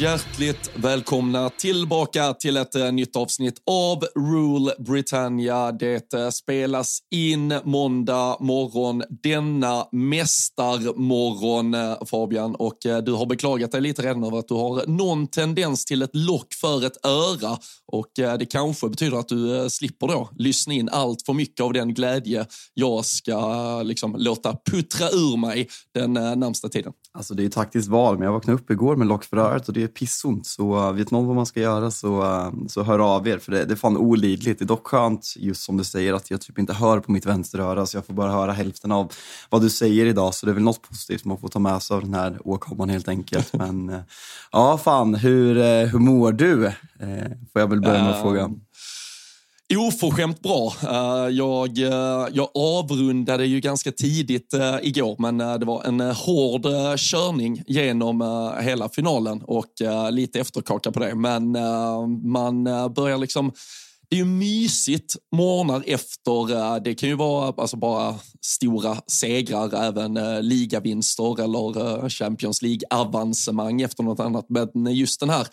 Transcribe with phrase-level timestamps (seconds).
[0.00, 5.72] Hjärtligt välkomna tillbaka till ett eh, nytt avsnitt av Rule Britannia.
[5.72, 12.54] Det eh, spelas in måndag morgon, denna mästarmorgon eh, Fabian.
[12.54, 16.16] Och du har beklagat dig lite redan över att du har någon tendens till ett
[16.16, 17.58] lock för ett öra.
[17.86, 21.94] Och det kanske betyder att du slipper då lyssna in allt för mycket av den
[21.94, 26.92] glädje jag ska liksom låta puttra ur mig den närmsta tiden.
[27.12, 29.68] Alltså det är ett taktiskt val, men jag vaknade upp igår med lock för örat
[29.68, 30.46] och det pissont.
[30.46, 33.52] Så uh, vet någon vad man ska göra så, uh, så hör av er, för
[33.52, 34.58] det, det är fan olidligt.
[34.58, 37.26] Det är dock skönt, just som du säger, att jag typ inte hör på mitt
[37.26, 39.12] vänsteröra, så jag får bara höra hälften av
[39.50, 40.34] vad du säger idag.
[40.34, 42.88] Så det är väl något positivt man får ta med sig av den här åkomman
[42.88, 43.52] helt enkelt.
[43.52, 44.00] Men uh,
[44.52, 46.72] ja, fan, hur, hur mår du?
[47.52, 48.50] Får jag väl börja med att fråga.
[49.76, 50.72] Oförskämt bra.
[50.82, 56.66] Eh, jag, eh, jag avrundade ju ganska tidigt eh, igår, men det var en hård
[56.96, 59.72] körning genom hela finalen och
[60.10, 61.14] lite efterkaka på det.
[61.14, 61.52] Men
[62.22, 62.64] man
[62.94, 63.52] börjar liksom
[64.10, 66.52] det är ju mysigt morgnar efter.
[66.52, 72.62] Eh, det kan ju vara alltså bara stora segrar, även eh, ligavinster eller eh, Champions
[72.62, 74.46] League-avancemang efter något annat.
[74.48, 75.46] Men just den här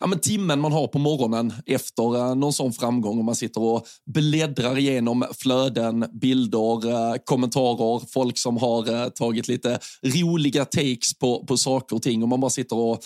[0.00, 3.86] ja, men timmen man har på morgonen efter någon sån framgång och man sitter och
[4.14, 11.96] bläddrar igenom flöden, bilder, kommentarer, folk som har tagit lite roliga takes på, på saker
[11.96, 13.04] och ting och man bara sitter och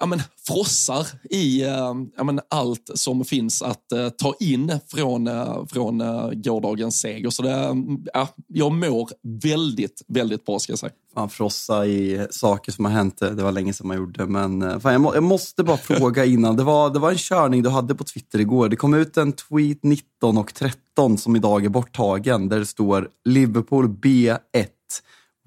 [0.00, 5.26] ja, men, frossar i eh, ja, men, allt som finns att eh, ta in från,
[5.26, 7.30] eh, från eh, gårdagens seger.
[7.30, 9.10] Så det, mm, ja, jag mår
[9.42, 10.92] väldigt, väldigt bra ska jag säga.
[11.14, 13.18] fan frossa i saker som har hänt.
[13.18, 14.26] Det var länge sedan man gjorde.
[14.26, 16.56] Men eh, fan, jag, må, jag måste bara fråga innan.
[16.56, 18.68] Det var, det var en körning du hade på Twitter igår.
[18.68, 22.48] Det kom ut en tweet 19 och 13 som idag är borttagen.
[22.48, 24.38] Där det står Liverpool B1,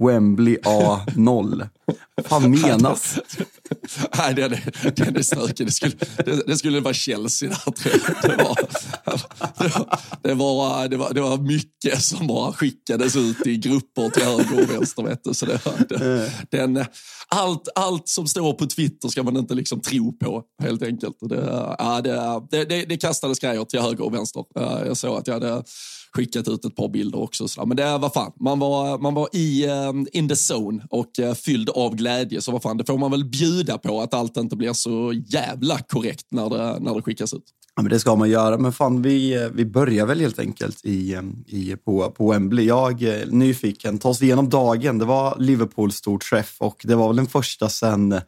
[0.02, 1.70] Wembley A0.
[2.16, 3.20] Vad fan menas?
[4.18, 5.68] Nej, den är, den är stökig.
[5.68, 8.18] Det skulle, det, det skulle vara Chelsea där, tror jag.
[8.24, 8.58] Det var,
[10.22, 14.64] det, var, det, var, det var mycket som bara skickades ut i grupper till höger
[14.64, 15.04] och vänster.
[15.04, 15.34] Vet du.
[15.34, 15.60] Så det,
[15.90, 16.86] det, den,
[17.28, 21.18] allt, allt som står på Twitter ska man inte liksom tro på, helt enkelt.
[21.30, 22.02] Det, ja,
[22.52, 24.46] det, det, det, kastades grejer till höger och vänster.
[24.86, 25.64] Jag såg att jag hade
[26.16, 27.48] skickat ut ett par bilder också.
[27.48, 27.68] Så där.
[27.68, 31.34] Men det var fan, man var, man var i eh, in the zone och uh,
[31.34, 32.42] fylld av glädje.
[32.42, 35.78] Så vad fan, det får man väl bjuda på att allt inte blir så jävla
[35.78, 37.44] korrekt när det, när det skickas ut.
[37.76, 38.58] Ja, men det ska man göra.
[38.58, 41.18] Men fan, vi, eh, vi börjar väl helt enkelt i,
[41.48, 42.66] i, på, på Wembley.
[42.66, 43.98] Jag är nyfiken.
[43.98, 44.98] Ta oss igenom dagen.
[44.98, 48.22] Det var Liverpools stor träff och det var väl den första sen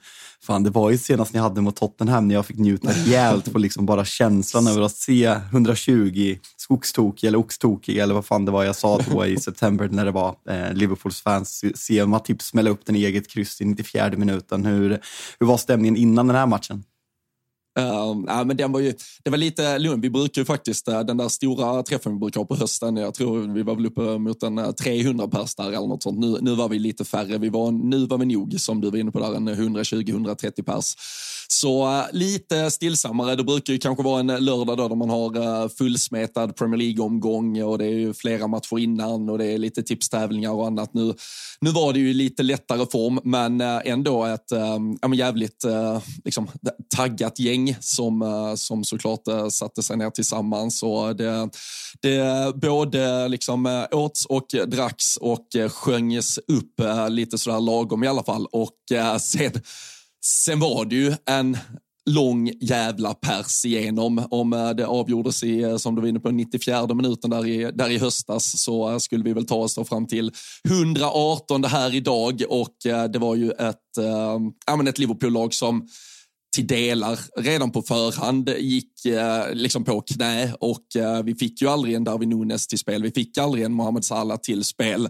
[0.46, 3.60] Fan, det var ju senast ni hade mot Tottenham när jag fick njuta rejält på
[3.60, 8.64] liksom bara känslan över att se 120 skogstokiga eller oxtokiga eller vad fan det var
[8.64, 11.64] jag sa då i september när det var eh, Liverpools fans.
[11.76, 14.66] Se- Matip smälla upp den i eget kryss i 94 minuten.
[14.66, 15.00] Hur,
[15.40, 16.84] hur var stämningen innan den här matchen?
[17.80, 18.94] Uh, ja, men den var ju,
[19.24, 20.06] det var lite lugnt.
[20.06, 23.14] Vi brukar ju faktiskt, uh, den där stora träffen vi brukar ha på hösten, jag
[23.14, 26.20] tror vi var väl uppe mot en eh, uh, 300 pers där eller något sånt.
[26.20, 27.38] Nu, nu var vi lite färre.
[27.38, 30.96] Vi var, nu var vi nog, som du var inne på där, en 120-130 pers.
[31.48, 33.36] Så uh, lite stillsammare.
[33.36, 37.64] Det brukar ju kanske vara en lördag då, då man har uh, fullsmetad Premier League-omgång
[37.64, 40.94] och det är ju flera matcher innan och det är lite tipstävlingar och annat.
[40.94, 41.14] Nu,
[41.62, 44.52] nu var det ju lite lättare form, men ändå ett
[45.04, 45.66] um, jävligt
[46.26, 46.48] liksom,
[46.96, 50.84] taggat gäng gäng som, eh, som såklart eh, satte sig ner tillsammans.
[50.84, 51.50] Och det,
[52.02, 58.24] det både liksom eh, åts och dracks och sjöngs upp lite sådär lagom i alla
[58.24, 58.46] fall.
[58.52, 58.78] Och
[59.20, 59.52] sen,
[60.26, 61.58] sen var det ju en
[62.10, 64.28] lång jävla pers igenom.
[64.32, 67.98] Om det avgjordes i, som du var inne på, 94 minuten där i, där i
[67.98, 70.32] höstas så skulle vi väl ta oss fram till
[70.70, 73.98] 118 här idag och det var ju ett,
[74.68, 75.88] äh, ett Liverpool-lag som
[76.54, 81.68] till delar redan på förhand gick eh, liksom på knä och eh, vi fick ju
[81.68, 83.04] aldrig en Darwin Nunes till spel.
[83.04, 85.10] Vi fick aldrig en Mohamed Salah till spel.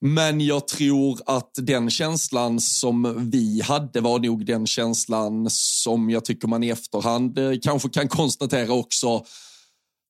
[0.00, 6.24] Men jag tror att den känslan som vi hade var nog den känslan som jag
[6.24, 9.24] tycker man i efterhand eh, kanske kan konstatera också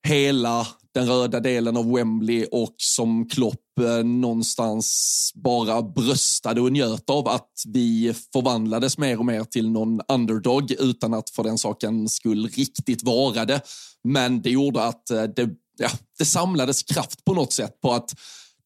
[0.08, 7.10] hela den röda delen av Wembley och som Klopp Eh, någonstans bara bröstade och njöt
[7.10, 12.08] av att vi förvandlades mer och mer till någon underdog utan att för den saken
[12.08, 13.60] skull riktigt vara det.
[14.04, 15.48] Men det gjorde att eh, det,
[15.78, 18.14] ja, det samlades kraft på något sätt på att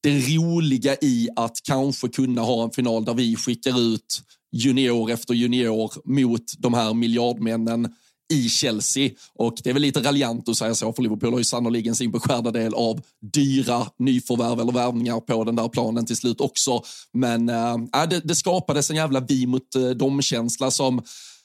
[0.00, 4.22] det roliga i att kanske kunna ha en final där vi skickar ut
[4.52, 7.94] junior efter junior mot de här miljardmännen
[8.32, 9.10] i Chelsea.
[9.34, 12.10] Och det är väl lite raljant att säga så, för Liverpool har ju sannoliken sin
[12.10, 13.00] beskärda del av
[13.32, 16.82] dyra nyförvärv eller värvningar på den där planen till slut också.
[17.12, 21.02] Men eh, äh, det, det skapades en jävla vi mot eh, äh, dem-känsla som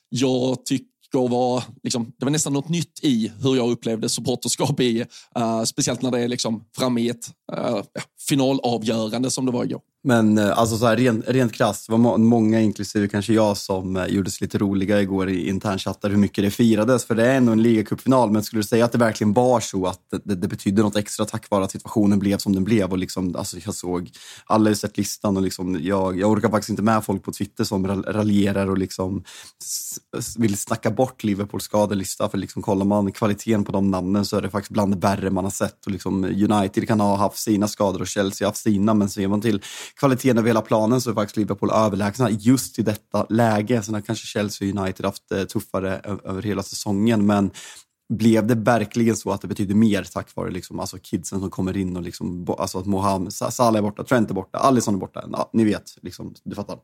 [0.10, 5.06] jag tycker var, liksom, det var nästan något nytt i hur jag upplevde supporterskap i,
[5.40, 7.82] uh, speciellt när det är liksom framme i ett uh,
[8.28, 9.82] finalavgörande som det var igår.
[10.04, 13.96] Men eh, alltså så här, rent, rent krasst, det var många, inklusive kanske jag, som
[13.96, 17.06] eh, gjordes gjorde sig lite roliga igår i internchattar hur mycket det firades.
[17.06, 19.86] För det är ändå en ligacupfinal, men skulle du säga att det verkligen var så
[19.86, 22.92] att det, det betydde något extra tack vare att situationen blev som den blev?
[22.92, 24.12] Och liksom, alltså jag såg,
[24.46, 27.64] alla har sett listan och liksom, jag, jag orkar faktiskt inte med folk på Twitter
[27.64, 29.24] som raljerar och liksom
[30.38, 32.30] vill snacka bort Liverpools skadelista.
[32.30, 35.30] För liksom, kollar man kvaliteten på de namnen så är det faktiskt bland det värre
[35.30, 35.86] man har sett.
[35.86, 39.28] Och liksom, United kan ha haft sina skador och Chelsea har haft sina, men ser
[39.28, 39.62] man till
[39.96, 43.82] kvaliteten över hela planen så är faktiskt Liverpool överlägsna just i detta läge.
[43.82, 47.52] Sen har kanske Chelsea och United haft det tuffare över hela säsongen, men
[48.14, 51.78] blev det verkligen så att det betyder mer tack vare liksom, alltså kidsen som kommer
[51.78, 55.30] in och liksom, alltså att Mohamed, Salah är borta, Trent är borta, Alisson är borta.
[55.32, 56.80] Ja, ni vet, liksom, du fattar.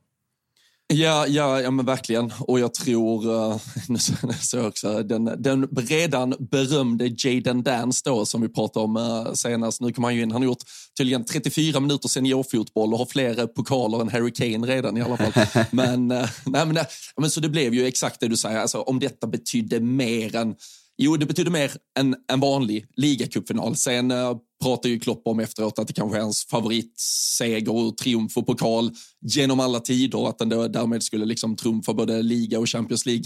[0.94, 2.34] Ja, ja, ja men verkligen.
[2.40, 3.98] Och jag tror, uh, nu
[4.42, 9.34] såg jag också, den, den redan berömde Jaden Dance då, som vi pratade om uh,
[9.34, 9.82] senast.
[9.82, 10.64] Nu kommer han ju in, han har gjort
[10.98, 15.66] tydligen 34 minuter seniorfotboll och har fler pokaler än Harry Kane redan i alla fall.
[15.72, 16.78] men, uh, nej, men,
[17.18, 20.56] men så det blev ju exakt det du säger, alltså, om detta betydde mer än
[20.98, 23.76] Jo, det betyder mer än en vanlig ligacupfinal.
[23.76, 28.38] Sen uh, pratar ju Klopp om efteråt att det kanske är hans favoritseger och triumf
[28.38, 30.30] och pokal genom alla tider.
[30.30, 33.26] Att den då därmed skulle liksom trumfa både liga och Champions League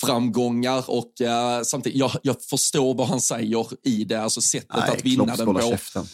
[0.00, 4.90] framgångar och uh, samtidigt, jag, jag förstår vad han säger i det, alltså sättet Nej,
[4.90, 5.60] att vinna den på.
[5.60, 6.06] Käften.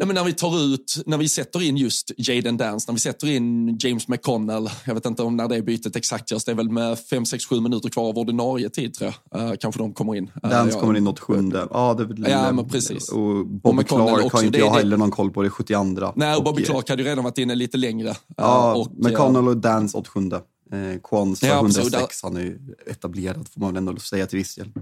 [0.00, 3.00] Nej, men när vi tar ut, när vi sätter in just Jaden Dance, när vi
[3.00, 6.56] sätter in James McConnell, jag vet inte om när det bytet exakt görs, det är
[6.56, 9.40] väl med 5, 6, 7 minuter kvar av ordinarie tid tror jag.
[9.40, 10.30] Uh, kanske de kommer in.
[10.44, 11.68] Uh, Dance ja, kommer in något sjunde.
[11.70, 13.08] Ja, det är ja, men precis.
[13.08, 16.12] Och Bobby och Clark har inte jag heller någon koll på, det är 72.
[16.16, 18.16] Nej, och Bobby Clark hade ju redan varit inne lite längre.
[18.36, 20.36] Ja, och, McConnell och Dance åt sjunde.
[20.72, 24.54] Eh, Kwanza ja, 106, han är ju etablerad får man väl ändå säga till viss
[24.54, 24.72] del.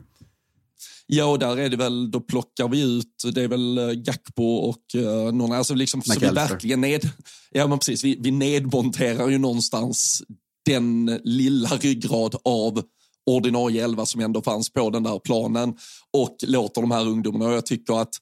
[1.10, 4.44] Ja, och där är det väl, då plockar vi ut, det är väl eh, Gakpo
[4.44, 7.10] och uh, någon, alltså liksom, så vi verkligen ned,
[7.50, 10.22] ja men precis, vi, vi nedmonterar ju någonstans
[10.66, 12.82] den lilla ryggrad av
[13.26, 15.74] ordinarie elva som ändå fanns på den där planen
[16.12, 18.14] och låter de här ungdomarna, och jag tycker att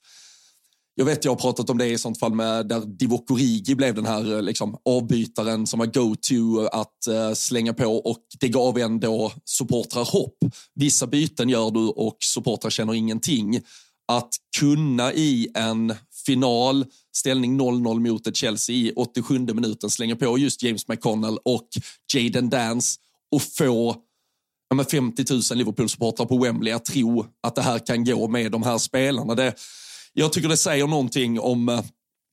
[0.99, 3.95] jag vet jag har pratat om det i sånt fall med där Divock Origi blev
[3.95, 8.77] den här eh, liksom, avbytaren som var go-to att uh, slänga på och det gav
[8.77, 10.37] ändå supportrar hopp.
[10.75, 13.61] Vissa byten gör du och supportrar känner ingenting.
[14.07, 16.85] Att kunna i en final,
[17.15, 21.67] ställning 0-0 mot ett Chelsea i 87 minuten slänga på just James McConnell och
[22.13, 22.99] Jaden Dance
[23.31, 23.95] och få
[24.69, 28.63] ja, 50 000 Liverpool-supportrar på Wembley att tro att det här kan gå med de
[28.63, 29.35] här spelarna.
[29.35, 29.53] Det,
[30.19, 31.81] jag tycker det säger någonting om eh,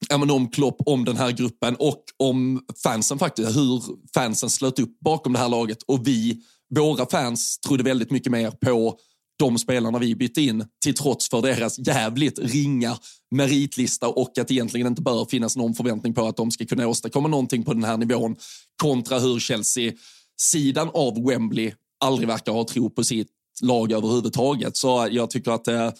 [0.08, 3.56] ja, men om Klopp, om den här gruppen och om fansen faktiskt.
[3.56, 3.82] Hur
[4.14, 6.40] fansen slöt upp bakom det här laget och vi
[6.74, 8.98] våra fans trodde väldigt mycket mer på
[9.38, 12.96] de spelarna vi bytte in till trots för deras jävligt ringa
[13.30, 16.88] meritlista och att det egentligen inte bör finnas någon förväntning på att de ska kunna
[16.88, 18.36] åstadkomma någonting på den här nivån
[18.82, 19.92] kontra hur Chelsea
[20.40, 21.72] sidan av Wembley
[22.04, 23.28] aldrig verkar ha tro på sitt
[23.62, 24.76] lag överhuvudtaget.
[24.76, 25.90] Så jag tycker att eh,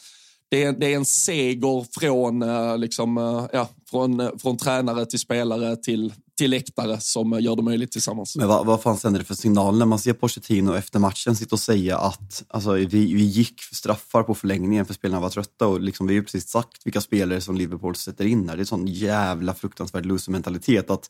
[0.54, 5.18] det, är, det är en seger från, eh, liksom, eh, ja, från, från tränare till
[5.18, 8.36] spelare till, till läktare som gör det möjligt tillsammans.
[8.36, 11.54] Men vad, vad fan sänder det för signal när man ser Pochettino efter matchen sitta
[11.54, 15.66] och säga att alltså, vi, vi gick för straffar på förlängningen för spelarna var trötta
[15.66, 18.56] och liksom, vi har ju precis sagt vilka spelare som Liverpool sätter in här.
[18.56, 21.08] Det är en sån jävla fruktansvärd loser-mentalitet att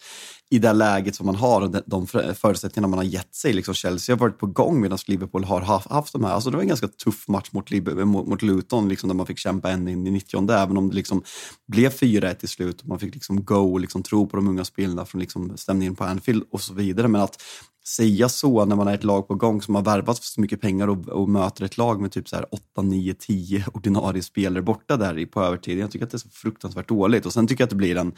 [0.50, 4.14] i det läget som man har och de, förutsättningarna man har gett sig, liksom Chelsea
[4.14, 6.32] har varit på gång medan Liverpool har haft, haft de här.
[6.32, 9.38] Alltså, det var en ganska tuff match mot, mot, mot Luton liksom, där man fick
[9.38, 11.22] kämpa en in i 90 även om det liksom
[11.66, 14.64] blev 4-1 till slut och man fick liksom go och liksom tro på de unga
[14.64, 17.08] spelarna från liksom stämningen på Anfield och så vidare.
[17.08, 17.42] Men att
[17.86, 20.60] säga så när man är ett lag på gång som har värvat för så mycket
[20.60, 24.62] pengar och, och möter ett lag med typ så här 8, 9, 10 ordinarie spelare
[24.62, 25.78] borta där på övertid.
[25.78, 27.26] Jag tycker att det är så fruktansvärt dåligt.
[27.26, 28.12] Och sen tycker jag att det blir en,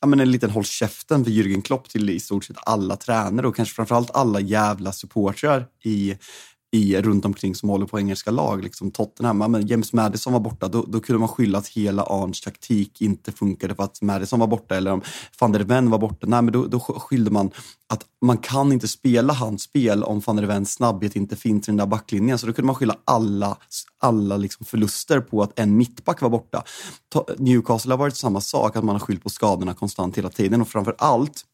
[0.00, 3.48] ja, men en liten håll käften för Jürgen Klopp till i stort sett alla tränare
[3.48, 6.16] och kanske framförallt alla jävla supportrar i
[6.74, 8.62] i, runt omkring som håller på engelska lag.
[8.62, 12.40] Liksom Tottenham, men James Madison var borta, då, då kunde man skylla att hela Arns
[12.40, 15.02] taktik inte funkade för att Madison var borta eller om
[15.40, 16.26] van der Ven var borta.
[16.26, 17.50] Nej, men då, då skyllde man
[17.86, 21.70] att man kan inte spela hans spel om van der Vens snabbhet inte finns i
[21.70, 22.38] den där backlinjen.
[22.38, 23.56] Så då kunde man skylla alla,
[23.98, 26.64] alla liksom förluster på att en mittback var borta.
[27.38, 30.68] Newcastle har varit samma sak, att man har skyllt på skadorna konstant hela tiden och
[30.68, 31.44] framför allt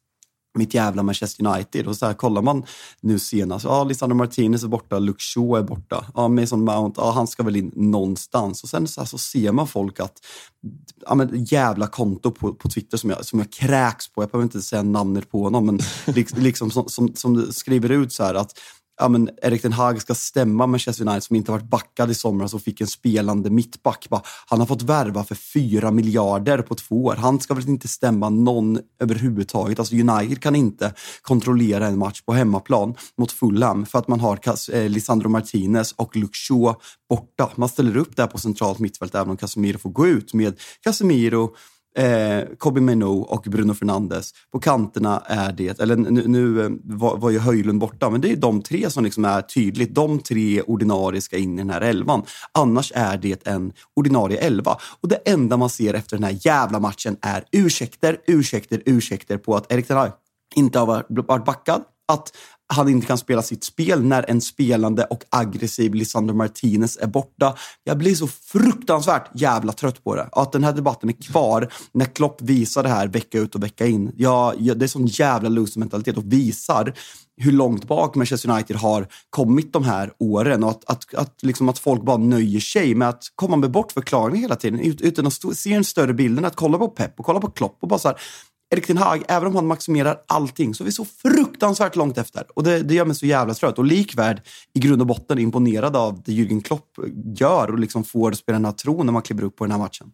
[0.59, 1.87] mitt jävla Manchester United.
[1.87, 2.64] Och så här, kollar man
[3.00, 7.11] nu senast, ja, Lisandro Martinez är borta, Luke Shaw är borta, ja, Mason Mount, ja,
[7.11, 8.62] han ska väl in någonstans.
[8.62, 10.12] Och sen så, här, så ser man folk att,
[11.07, 14.45] ja men jävla konto på, på Twitter som jag, som jag kräks på, jag behöver
[14.45, 15.80] inte säga namnet på honom, men
[16.14, 18.59] liksom, liksom som, som, som skriver ut så här att
[19.00, 22.54] ja, men Erik den Hag ska stämma Manchester United som inte varit backad i somras
[22.54, 24.07] och fick en spelande mittback.
[24.47, 27.16] Han har fått värva för fyra miljarder på två år.
[27.16, 29.78] Han ska väl inte stämma någon överhuvudtaget.
[29.78, 34.38] Alltså United kan inte kontrollera en match på hemmaplan mot Fulham för att man har
[34.73, 36.75] eh, Lisandro Martinez och Luke Shaw
[37.09, 37.50] borta.
[37.57, 41.54] Man ställer upp där på centralt mittfält även om Casemiro får gå ut med Casemiro,
[42.00, 44.33] eh, Kobi Meno och Bruno Fernandes.
[44.52, 48.33] På kanterna är det, eller nu, nu eh, var, var ju Höjlund borta, men det
[48.33, 49.95] är de tre som liksom är tydligt.
[49.95, 52.23] De tre ordinarie ska in i den här elvan.
[52.54, 54.76] Annars är det en ordinarie elva.
[55.00, 59.57] Och det enda man ser efter den här jävla matchen är ursäkter, ursäkter, ursäkter på
[59.57, 60.11] att Erik Ten
[60.54, 60.87] inte har
[61.26, 62.33] varit backad, att
[62.73, 67.57] han inte kan spela sitt spel när en spelande och aggressiv Lisandro Martinez är borta.
[67.85, 70.29] Jag blir så fruktansvärt jävla trött på det.
[70.33, 73.87] Att den här debatten är kvar när Klopp visar det här vecka ut och vecka
[73.87, 74.12] in.
[74.17, 76.95] Ja, det är sån jävla loser-mentalitet och visar
[77.37, 81.69] hur långt bak Manchester United har kommit de här åren och att, att, att, liksom
[81.69, 85.75] att folk bara nöjer sig med att komma med bortförklaringar hela tiden utan att se
[85.75, 86.45] den större bilden.
[86.45, 88.17] att kolla på Pep och kolla på Klopp och bara så här,
[88.71, 92.47] Erik Ten Hag, även om han maximerar allting, så är vi så fruktansvärt långt efter.
[92.55, 93.79] Och det, det gör mig så jävla trött.
[93.79, 94.43] Och likvärd
[94.75, 96.99] i grund och botten imponerad av det Jürgen Klopp
[97.37, 100.12] gör och liksom får spelarna att tro när man kliver upp på den här matchen.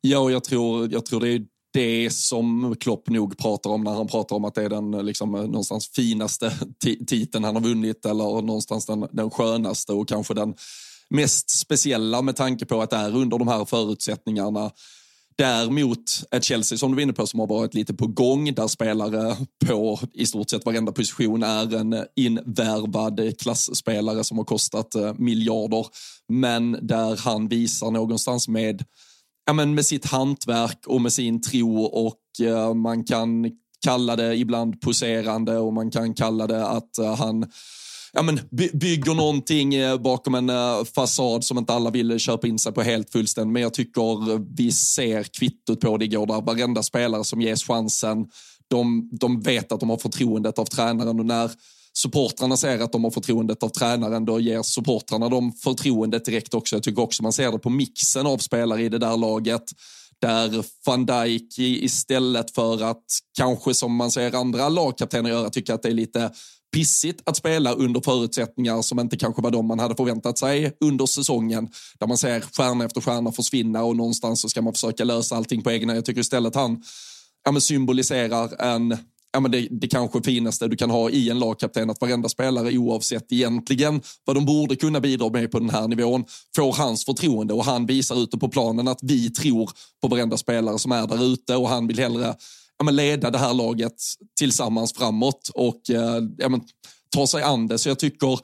[0.00, 3.94] Ja, och jag tror, jag tror det är det som Klopp nog pratar om när
[3.94, 6.52] han pratar om att det är den liksom, någonstans finaste
[7.06, 10.54] titeln han har vunnit eller någonstans den, den skönaste och kanske den
[11.10, 14.70] mest speciella med tanke på att det är under de här förutsättningarna
[15.36, 18.68] Däremot ett Chelsea som du var inne på som har varit lite på gång där
[18.68, 19.36] spelare
[19.66, 25.86] på i stort sett varenda position är en invärvad klassspelare som har kostat eh, miljarder.
[26.28, 28.84] Men där han visar någonstans med,
[29.46, 33.50] ja, men med sitt hantverk och med sin tro och eh, man kan
[33.84, 37.46] kalla det ibland poserande och man kan kalla det att eh, han
[38.12, 38.40] ja, men,
[38.72, 42.82] bygger någonting eh, bakom en eh, fasad som inte alla vill köpa in sig på
[42.82, 43.52] helt fullständigt.
[43.52, 47.64] Men jag tycker eh, vi ser kvittot på det igår där varenda spelare som ges
[47.64, 48.26] chansen,
[48.68, 51.50] de, de vet att de har förtroendet av tränaren och när
[51.94, 56.76] supportrarna ser att de har förtroendet av tränaren, då ger supportrarna dem förtroendet direkt också.
[56.76, 59.64] Jag tycker också man ser det på mixen av spelare i det där laget
[60.20, 63.04] där van Dijk istället för att
[63.38, 66.30] kanske som man ser andra lagkaptener göra tycka att det är lite
[66.72, 71.06] pissigt att spela under förutsättningar som inte kanske var de man hade förväntat sig under
[71.06, 71.68] säsongen.
[71.98, 75.62] Där man ser stjärna efter stjärna försvinna och någonstans så ska man försöka lösa allting
[75.62, 75.94] på egna.
[75.94, 76.82] Jag tycker istället han
[77.44, 78.96] ja, symboliserar en
[79.32, 82.78] ja, men det, det kanske finaste du kan ha i en lagkapten, att varenda spelare
[82.78, 86.24] oavsett egentligen vad de borde kunna bidra med på den här nivån,
[86.56, 89.70] får hans förtroende och han visar ute på planen att vi tror
[90.02, 92.34] på varenda spelare som är där ute och han vill hellre
[92.82, 93.94] ja, men leda det här laget
[94.38, 96.60] tillsammans framåt och eh, ja, men,
[97.14, 97.78] ta sig an det.
[97.78, 98.38] Så jag tycker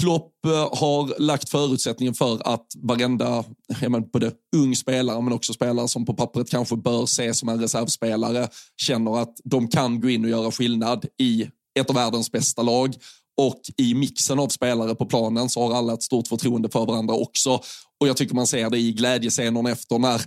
[0.00, 3.44] Klopp eh, har lagt förutsättningen för att varenda,
[3.80, 7.60] jag både ung spelare men också spelare som på pappret kanske bör ses som en
[7.60, 8.48] reservspelare
[8.82, 11.46] känner att de kan gå in och göra skillnad i
[11.78, 12.94] ett av världens bästa lag
[13.40, 17.14] och i mixen av spelare på planen så har alla ett stort förtroende för varandra
[17.14, 17.60] också.
[18.00, 20.22] Och jag tycker man ser det i glädjescenerna efter när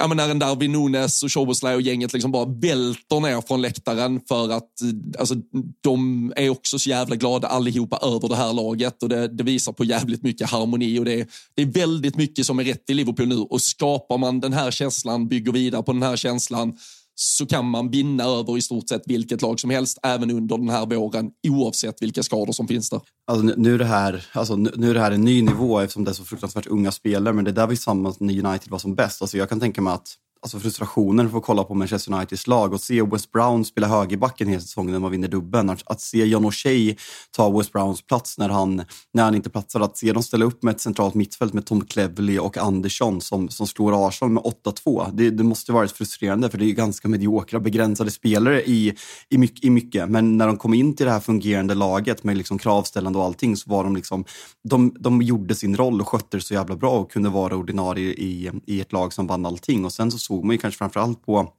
[0.00, 3.62] ja, men när en där Nunes och Szoboszlai och gänget liksom bara välter ner från
[3.62, 5.34] läktaren för att eh, alltså,
[5.80, 9.02] de är också så jävla glada allihopa över det här laget.
[9.02, 10.98] Och det, det visar på jävligt mycket harmoni.
[10.98, 13.36] Och det, det är väldigt mycket som är rätt i Liverpool nu.
[13.36, 16.76] Och skapar man den här känslan, bygger vidare på den här känslan
[17.22, 20.68] så kan man vinna över i stort sett vilket lag som helst, även under den
[20.68, 23.00] här våren, oavsett vilka skador som finns där.
[23.26, 26.10] Alltså, nu, är det här, alltså, nu är det här en ny nivå eftersom det
[26.10, 28.94] är så fruktansvärt unga spelare, men det är där vi samma när United var som
[28.94, 29.22] bäst.
[29.22, 30.08] Alltså, jag kan tänka mig att
[30.42, 34.48] alltså frustrationen för att kolla på Manchester Uniteds lag och se West Brown spela högerbacken
[34.48, 35.70] hela säsongen när man vinner dubben.
[35.70, 36.98] Att, att se John O'Shea
[37.30, 38.82] ta West Browns plats när han,
[39.14, 39.80] när han inte platsar.
[39.80, 43.48] Att se dem ställa upp med ett centralt mittfält med Tom Cleverley och Andersson som,
[43.48, 45.10] som slår Arsenal med 8-2.
[45.12, 48.94] Det, det måste varit frustrerande för det är ganska mediokra, begränsade spelare i,
[49.28, 50.10] i, mycket, i mycket.
[50.10, 53.56] Men när de kom in till det här fungerande laget med liksom kravställande och allting
[53.56, 54.24] så var de liksom,
[54.68, 58.12] de, de gjorde sin roll och skötte det så jävla bra och kunde vara ordinarie
[58.12, 59.84] i, i ett lag som vann allting.
[59.84, 61.52] Och sen så såg man ju kanske framförallt på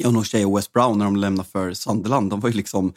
[0.00, 2.30] John O'Shea och West Brown när de lämnade för Sunderland.
[2.30, 2.92] De var ju, liksom,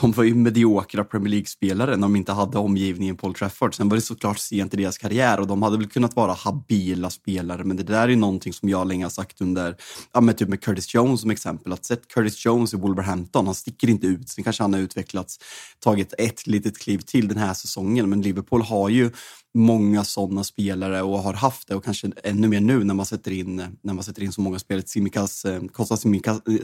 [0.00, 3.74] de var ju mediokra Premier League-spelare när de inte hade omgivningen Paul Trafford.
[3.74, 7.10] Sen var det såklart sent i deras karriär och de hade väl kunnat vara habila
[7.10, 7.64] spelare.
[7.64, 9.76] Men det där är ju någonting som jag länge har sagt under,
[10.12, 11.72] ja men typ med Curtis Jones som exempel.
[11.72, 14.28] Att sett Curtis Jones i Wolverhampton, han sticker inte ut.
[14.28, 15.38] Sen kanske han har utvecklats,
[15.80, 18.10] tagit ett litet kliv till den här säsongen.
[18.10, 19.10] Men Liverpool har ju
[19.54, 23.30] många sådana spelare och har haft det och kanske ännu mer nu när man sätter
[23.30, 24.86] in, när man sätter in så många spelare.
[24.86, 26.60] Simikas, eh, Kostas Simikas, eh,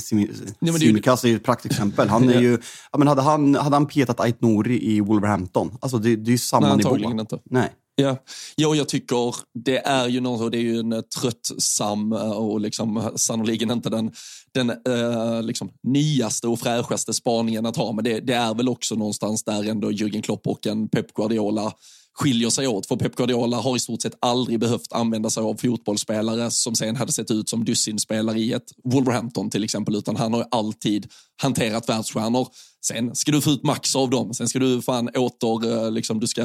[0.78, 2.08] Simikas är ju ett praktexempel.
[2.08, 2.58] Han är ju,
[2.92, 5.78] ja, men hade, han, hade han petat Ait Nouri i Wolverhampton?
[5.80, 7.20] Alltså det, det är ju samma Nej, nivå.
[7.20, 7.38] Inte.
[7.44, 7.72] Nej.
[8.00, 8.16] Ja.
[8.56, 9.34] ja, jag tycker
[9.64, 14.12] det är ju något, det är ju en eh, tröttsam och liksom sannoliken inte den,
[14.54, 17.92] den eh, liksom nyaste och fräschaste spaningen att ha.
[17.92, 21.72] Men det, det, är väl också någonstans där ändå Jürgen Klopp och en Pep Guardiola
[22.18, 22.86] skiljer sig åt.
[22.86, 26.96] För Pep Guardiola har i stort sett aldrig behövt använda sig av fotbollsspelare som sen
[26.96, 31.06] hade sett ut som dussinspelare i ett Wolverhampton till exempel, utan han har alltid
[31.42, 32.48] hanterat världsstjärnor.
[32.86, 34.34] Sen ska du få ut max av dem.
[34.34, 36.42] Sen ska du fan åter, eh, liksom, du ska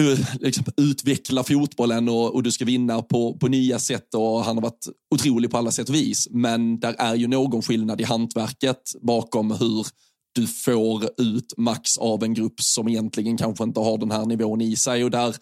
[0.00, 4.56] eh, liksom, utveckla fotbollen och, och, du ska vinna på, på nya sätt och han
[4.56, 6.28] har varit otrolig på alla sätt och vis.
[6.30, 9.86] Men där är ju någon skillnad i hantverket bakom hur
[10.32, 14.60] du får ut max av en grupp som egentligen kanske inte har den här nivån
[14.60, 15.04] i sig.
[15.04, 15.36] Och där,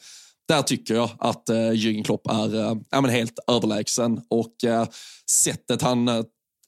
[0.48, 4.20] där tycker jag att eh, Jürgen Klopp är eh, ja, men helt överlägsen.
[4.28, 4.88] Och eh,
[5.30, 6.22] sättet han eh,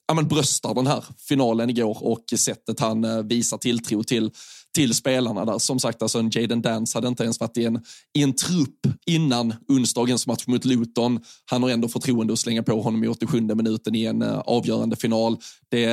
[0.09, 4.31] ja, men bröstar den här finalen igår och sättet han eh, visar tilltro till,
[4.75, 5.57] till spelarna där.
[5.59, 7.81] Som sagt, alltså en Jaden Dance hade inte ens varit i en,
[8.17, 11.19] i en trupp innan onsdagens match mot Luton.
[11.45, 14.95] Han har ändå förtroende att slänga på honom i 87 minuten i en uh, avgörande
[14.95, 15.37] final.
[15.69, 15.85] Det,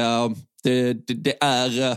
[0.66, 1.96] det, det, det är eh,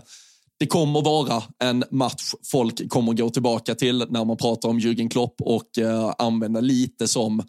[0.60, 5.10] det kommer vara en match folk kommer gå tillbaka till när man pratar om Jürgen
[5.10, 7.44] Klopp och eh, använda lite som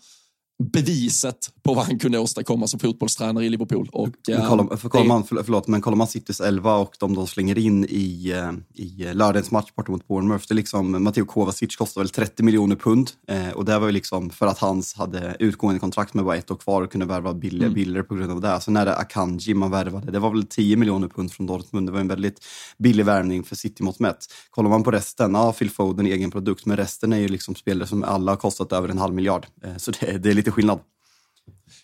[0.60, 3.88] beviset på vad han kunde åstadkomma som fotbollstränare i Liverpool.
[3.92, 7.26] Och, men kollar, för, kollar man, förlåt, men kollar man Citys 11 och de de
[7.26, 11.76] slänger in i, eh, i lördagens match borta mot Bournemouth, det är liksom, Matteo Kovacic
[11.76, 15.36] kostar väl 30 miljoner pund eh, och det var ju liksom för att han hade
[15.38, 17.74] utgående kontrakt med bara ett år kvar och kunde värva billigare, mm.
[17.74, 18.60] billigare på grund av det.
[18.60, 21.88] Sen är det Akanji man värvade, det var väl 10 miljoner pund från Dortmund.
[21.88, 22.44] Det var en väldigt
[22.78, 24.26] billig värvning för City mått mätt.
[24.50, 27.88] Kollar man på resten, ja, Phil Foden egen produkt, men resten är ju liksom spelare
[27.88, 29.46] som alla har kostat över en halv miljard.
[29.64, 30.80] Eh, så det, det är lite skillnad.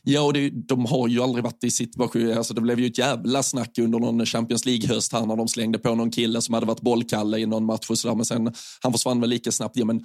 [0.02, 2.98] Ja, och det, de har ju aldrig varit i situation, alltså det blev ju ett
[2.98, 6.66] jävla snack under någon Champions League-höst här när de slängde på någon kille som hade
[6.66, 9.76] varit bollkalle i någon match och sådär, men sen han försvann väl lika snabbt.
[9.76, 10.04] Ja, men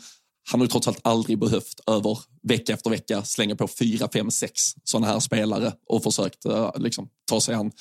[0.52, 4.32] han har ju trots allt aldrig behövt över vecka efter vecka slänga på fyra, fem,
[4.32, 7.72] sex sådana här spelare och försökt uh, liksom, ta sig an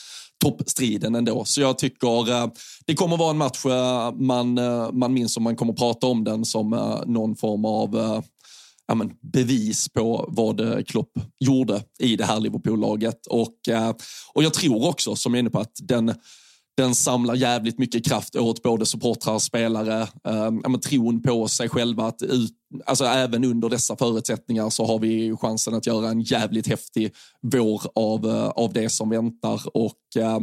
[0.45, 1.45] toppstriden ändå.
[1.45, 2.49] Så jag tycker uh,
[2.87, 4.55] det kommer vara en match uh, man,
[4.93, 6.71] man minns om man kommer prata om den som
[7.07, 8.23] någon form av
[8.91, 13.27] ja, men, bevis på vad eh, Klopp gjorde i det här Liverpool-laget.
[13.27, 13.93] Och, eh,
[14.33, 16.15] och jag tror också, som jag är inne på, att den
[16.81, 22.07] den samlar jävligt mycket kraft åt både supportrar, och spelare, eh, tron på sig själva
[22.07, 22.53] att ut,
[22.87, 27.13] alltså även under dessa förutsättningar så har vi chansen att göra en jävligt häftig
[27.43, 29.61] vår av, eh, av det som väntar.
[29.77, 30.39] Och eh,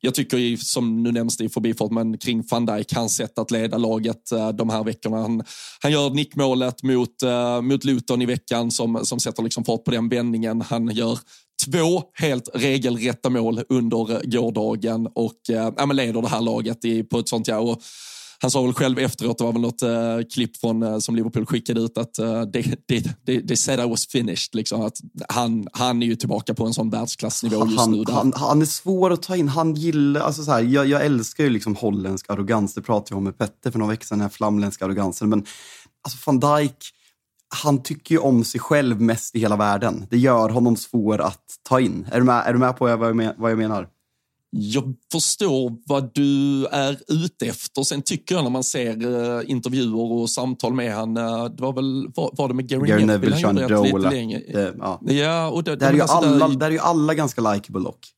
[0.00, 3.50] jag tycker, som nu nämns det i förbifart, men kring van Dijk, hans sätt att
[3.50, 5.16] leda laget eh, de här veckorna.
[5.16, 5.42] Han,
[5.80, 9.90] han gör nickmålet mot, eh, mot Luton i veckan som, som sätter liksom fart på
[9.90, 10.60] den vändningen.
[10.60, 11.18] Han gör
[11.64, 17.28] två helt regelrätta mål under gårdagen och eh, leder det här laget i, på ett
[17.28, 17.82] sånt ja, och
[18.42, 21.46] han sa väl själv efteråt, det var väl något uh, klipp från, uh, som Liverpool
[21.46, 24.54] skickade ut, att uh, they, they, they, they said I was finished.
[24.54, 24.96] Liksom, att
[25.28, 28.04] han, han är ju tillbaka på en sån världsklassnivå just han, nu.
[28.08, 29.48] Han, han, är svår att ta in.
[29.48, 32.74] Han gillar, alltså så här, jag, jag älskar ju liksom holländsk arrogans.
[32.74, 35.28] Det pratade jag om med Petter för några veckor sedan, den här flamländska arrogansen.
[35.28, 35.44] Men
[36.04, 36.76] alltså van Dijk,
[37.62, 40.06] han tycker ju om sig själv mest i hela världen.
[40.10, 42.06] Det gör honom svår att ta in.
[42.12, 42.96] Är du med, är du med på
[43.36, 43.88] vad jag menar?
[44.52, 47.82] Jag förstår vad du är ute efter.
[47.82, 51.72] Sen tycker jag när man ser uh, intervjuer och samtal med han, uh, det var
[51.72, 53.36] väl, var, var det med Gary, Gary Neville?
[53.36, 54.10] Sean Dola.
[54.10, 55.00] Det, ja.
[55.02, 56.56] ja, och det, där, är ju alla, där...
[56.56, 58.08] där är ju alla ganska likeable dock.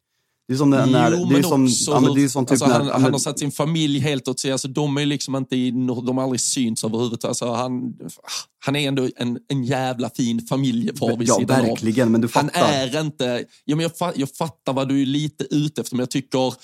[0.48, 2.46] Det är som när, när jo, det är som, också, ja, men det är som
[2.46, 4.52] typ alltså, han, när, han har satt sin familj helt åt sig.
[4.52, 7.24] Alltså, de är liksom inte i, de har aldrig synts överhuvudtaget.
[7.24, 7.94] Alltså, han,
[8.64, 12.12] han är ändå en, en jävla fin familjefar vid ja, sidan verkligen, av.
[12.12, 12.60] Men du fattar.
[12.60, 13.44] Han är inte...
[13.64, 16.54] Ja, men jag, jag fattar vad du är lite ute efter, men jag tycker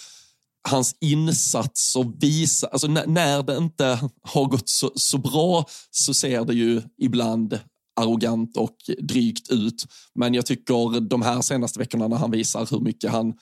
[0.68, 2.68] hans insatser visar...
[2.68, 7.58] Alltså när, när det inte har gått så, så bra så ser det ju ibland
[8.00, 9.84] arrogant och drygt ut.
[10.14, 13.34] Men jag tycker de här senaste veckorna när han visar hur mycket han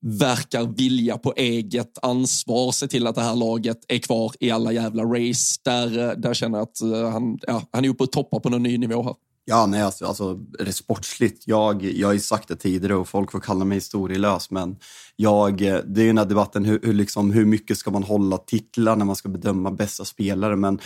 [0.00, 4.72] verkar vilja på eget ansvar se till att det här laget är kvar i alla
[4.72, 5.60] jävla race.
[5.64, 8.50] Där, eh, där känner jag att eh, han, ja, han är uppe och toppar på
[8.50, 9.14] någon ny nivå här.
[9.50, 10.38] Ja, nej, alltså, alltså
[10.70, 11.42] sportsligt.
[11.46, 14.76] Jag, jag har ju sagt det tidigare och folk får kalla mig historielös, men
[15.16, 18.02] jag, eh, det är ju den här debatten hur, hur, liksom, hur mycket ska man
[18.02, 20.78] hålla titlar när man ska bedöma bästa spelare, men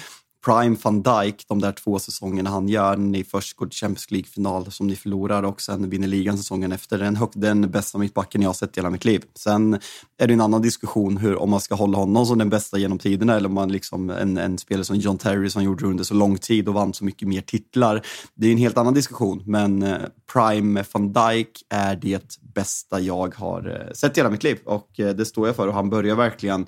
[0.44, 4.10] Prime van Dijk, de där två säsongerna han gör, när ni först går till Champions
[4.10, 6.98] League-final som ni förlorar och sen vinner ligan säsongen efter.
[6.98, 9.24] Den, hög, den bästa mittbacken jag har sett i hela mitt liv.
[9.34, 9.74] Sen
[10.18, 12.98] är det en annan diskussion hur, om man ska hålla honom som den bästa genom
[12.98, 16.04] tiderna eller om man liksom en, en spelare som John Terry som gjorde det under
[16.04, 18.02] så lång tid och vann så mycket mer titlar.
[18.34, 19.98] Det är en helt annan diskussion, men eh,
[20.32, 25.00] Prime van Dijk är det bästa jag har eh, sett i hela mitt liv och
[25.00, 26.66] eh, det står jag för och han börjar verkligen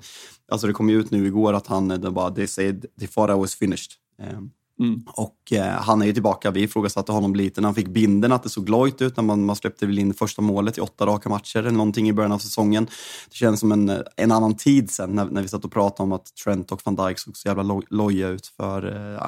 [0.51, 3.07] Alltså det kom ju ut nu igår att han, eh, det bara, they said, the
[3.07, 3.91] thought was finished.
[4.19, 5.03] Um, Mm.
[5.07, 6.51] Och eh, han är ju tillbaka.
[6.51, 9.45] Vi ifrågasatte honom lite när han fick binden att det såg lojt ut när man,
[9.45, 12.39] man släppte väl in första målet i åtta raka matcher eller någonting i början av
[12.39, 12.85] säsongen.
[13.29, 16.11] Det känns som en, en annan tid sen när, när vi satt och pratade om
[16.11, 18.47] att Trent och van Dijk såg så jävla loj, loja ut.
[18.47, 18.85] För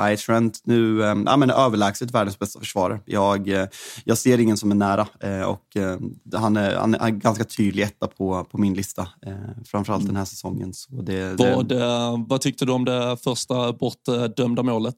[0.09, 2.99] eh, Trent nu, eh, ja, men överlägset världens bästa försvarare.
[3.05, 3.67] Jag, eh,
[4.03, 5.97] jag ser ingen som är nära eh, och eh,
[6.33, 9.01] han, är, han är ganska tydlig etta på, på min lista.
[9.01, 9.33] Eh,
[9.65, 10.07] framförallt mm.
[10.07, 10.73] den här säsongen.
[10.73, 12.25] Så det, vad, det...
[12.27, 14.95] vad tyckte du om det första bortdömda målet?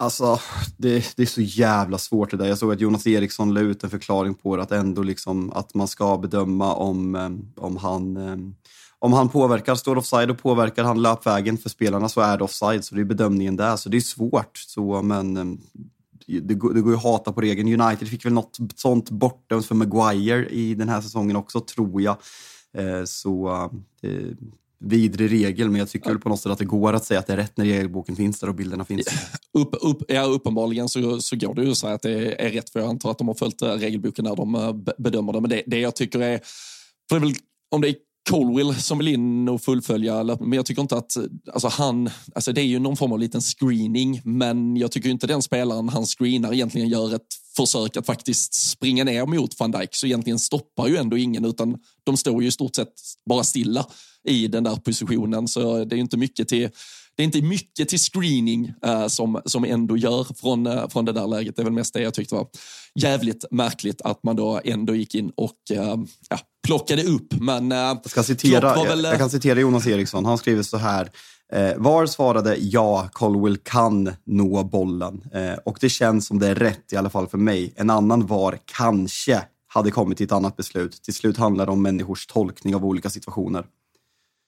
[0.00, 0.40] Alltså,
[0.76, 2.46] det, det, är så jävla svårt det där.
[2.46, 5.74] Jag såg att Jonas Eriksson la ut en förklaring på det, att ändå liksom att
[5.74, 8.54] man ska bedöma om, ehm, om han ehm,
[8.98, 12.84] om han påverkar, står offside och påverkar han löpvägen för spelarna så är det offside.
[12.84, 13.76] Så det är bedömningen där.
[13.76, 14.58] Så det är svårt.
[14.58, 15.60] Så, men ehm,
[16.26, 17.80] det går, det går ju att hata på regeln.
[17.80, 22.16] United fick väl något sånt bortdömt för Maguire i den här säsongen också, tror jag.
[22.76, 23.48] Eh, så
[24.80, 27.26] vidrig regel, men jag tycker väl på något sätt att det går att säga att
[27.26, 29.06] det är rätt när regelboken finns där och bilderna finns.
[29.52, 32.70] Upp, upp, ja, uppenbarligen så, så går det ju att säga att det är rätt,
[32.70, 35.40] för jag antar att de har följt regelboken när de eh, bedömer det.
[35.40, 36.40] Men det, det jag tycker är,
[37.08, 37.34] för det är väl,
[37.70, 37.94] om det är
[38.28, 41.16] Colwill som vill in och fullfölja, men jag tycker inte att
[41.52, 45.26] alltså han, alltså det är ju någon form av liten screening, men jag tycker inte
[45.26, 49.94] den spelaren han screenar egentligen gör ett försök att faktiskt springa ner mot van Dijk,
[49.94, 52.92] så egentligen stoppar ju ändå ingen, utan de står ju i stort sett
[53.28, 53.86] bara stilla
[54.24, 55.48] i den där positionen.
[55.48, 56.68] Så det är inte mycket till
[57.16, 61.12] det är inte mycket till screening äh, som, som ändå gör från, äh, från det
[61.12, 61.56] där läget.
[61.56, 62.48] Det är väl mest det jag tyckte var
[62.94, 65.96] jävligt märkligt att man då ändå gick in och äh,
[66.28, 67.34] ja, plockade upp.
[67.40, 70.24] Men, jag, ska citera, väl, jag, kan citera Jonas Eriksson.
[70.24, 71.10] Han skriver så här.
[71.52, 76.54] Eh, VAR svarade ja, Colwell kan nå bollen eh, och det känns som det är
[76.54, 77.74] rätt i alla fall för mig.
[77.76, 81.02] En annan VAR kanske hade kommit till ett annat beslut.
[81.02, 83.64] Till slut handlar det om människors tolkning av olika situationer.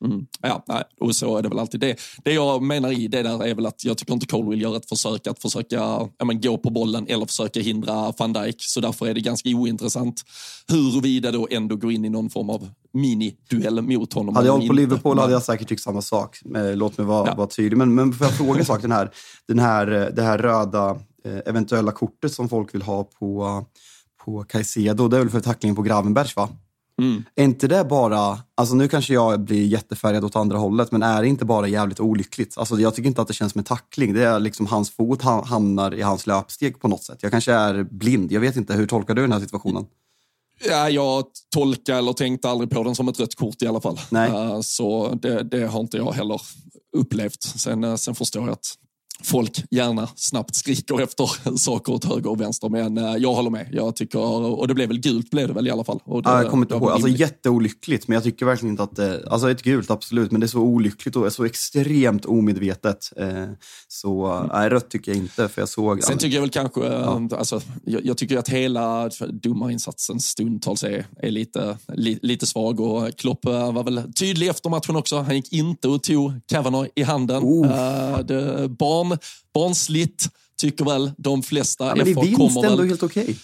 [0.04, 0.26] Mm.
[0.42, 1.80] Ja, nej, och så är det väl alltid.
[1.80, 4.62] Det, det jag menar i det där är väl att jag tycker inte Cole vill
[4.62, 5.76] göra ett försök att försöka
[6.18, 8.56] ja, men, gå på bollen eller försöka hindra van Dijk.
[8.58, 10.22] Så därför är det ganska ointressant
[10.68, 14.36] huruvida då ändå går in i någon form av mini-duell mot honom.
[14.36, 16.38] Hade jag hållit på Liverpool hade jag säkert tyckt samma sak.
[16.56, 17.34] Eh, låt mig vara, ja.
[17.34, 17.76] vara tydlig.
[17.76, 18.82] Men, men får jag fråga en sak?
[18.82, 19.10] Den här,
[19.48, 20.90] den här, eh, det här röda
[21.24, 23.64] eh, eventuella kortet som folk vill ha på,
[24.24, 26.48] på Caicedo, det är väl för tacklingen på Gravenbergs va?
[27.00, 27.24] Mm.
[27.34, 31.22] Är inte det bara, alltså nu kanske jag blir jättefärgad åt andra hållet, men är
[31.22, 32.58] det inte bara jävligt olyckligt?
[32.58, 34.12] Alltså jag tycker inte att det känns som en tackling.
[34.12, 37.18] Det är liksom hans fot hamnar i hans löpsteg på något sätt.
[37.22, 38.32] Jag kanske är blind.
[38.32, 38.74] Jag vet inte.
[38.74, 39.86] Hur tolkar du den här situationen?
[40.68, 44.00] Ja, jag tolkar eller tänkte aldrig på den som ett rött kort i alla fall.
[44.10, 44.30] Nej.
[44.30, 46.40] Uh, så det, det, har inte jag heller
[46.96, 47.42] upplevt.
[47.42, 48.66] Sen, uh, sen förstår jag att
[49.22, 52.68] folk gärna snabbt skriker efter saker åt höger och vänster.
[52.68, 53.68] Men eh, jag håller med.
[53.72, 54.18] Jag tycker,
[54.58, 56.00] och det blev väl gult blev det väl i alla fall.
[56.04, 56.90] Och det, ja, jag kommer inte ihåg.
[56.90, 60.46] Alltså jätteolyckligt, men jag tycker verkligen inte att det, alltså ett gult absolut, men det
[60.46, 63.12] är så olyckligt och så extremt omedvetet.
[63.16, 63.44] Eh,
[63.88, 64.48] så mm.
[64.52, 66.02] nej, rött tycker jag inte, för jag såg...
[66.02, 67.28] Sen tycker jag väl kanske, ja.
[67.38, 73.16] alltså, jag, jag, tycker att hela domarinsatsen stundtals är, är lite, li, lite svag och
[73.16, 75.18] Klopp eh, var väl tydlig efter matchen också.
[75.18, 77.42] Han gick inte och tog Kavanaugh i handen.
[77.42, 78.20] Oh.
[78.20, 79.18] Det, barn barn,
[79.54, 80.28] barnsligt,
[80.60, 81.84] tycker väl de flesta.
[81.84, 83.22] Ja, men det är vinst ändå väl, helt okej.
[83.22, 83.36] Okay.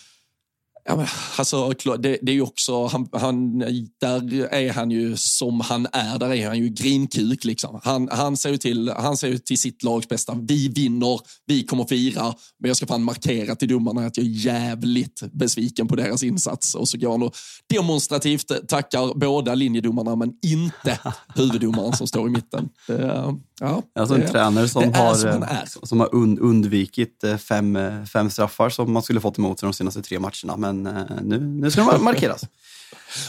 [0.89, 1.07] Ja, men,
[1.39, 3.59] alltså, det, det är ju också, han, han,
[4.01, 7.45] där är han ju som han är, där är han ju grinkuk.
[7.45, 7.81] Liksom.
[7.85, 10.39] Han, han, ser ju till, han ser ju till sitt lags bästa.
[10.43, 14.31] Vi vinner, vi kommer fira, men jag ska fan markera till domarna att jag är
[14.31, 16.75] jävligt besviken på deras insats.
[16.75, 17.35] Och så går han och
[17.67, 20.99] demonstrativt tackar båda linjedomarna, men inte
[21.35, 22.69] huvuddomaren som står i mitten.
[22.87, 27.77] Det, Ja, alltså en det, tränare som har, som, som har und, undvikit eh, fem,
[27.77, 30.57] eh, fem straffar som man skulle fått emot sig de senaste tre matcherna.
[30.57, 32.45] Men eh, nu, nu ska de markeras.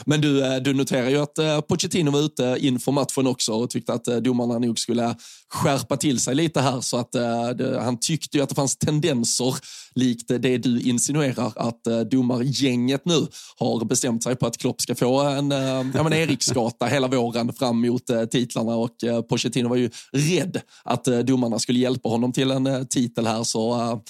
[0.06, 3.70] Men du, eh, du noterar ju att eh, Pochettino var ute inför matchen också och
[3.70, 5.16] tyckte att eh, domarna nog skulle
[5.50, 6.82] skärpa till sig lite här.
[6.82, 9.56] Så att det, han tyckte ju att det fanns tendenser
[9.96, 15.20] likt det du insinuerar att domargänget nu har bestämt sig på att Klopp ska få
[15.22, 18.96] en ja, men Eriksgata hela våren fram mot titlarna och
[19.30, 23.44] Pochettino var ju rädd att domarna skulle hjälpa honom till en titel här.
[23.44, 24.02] Så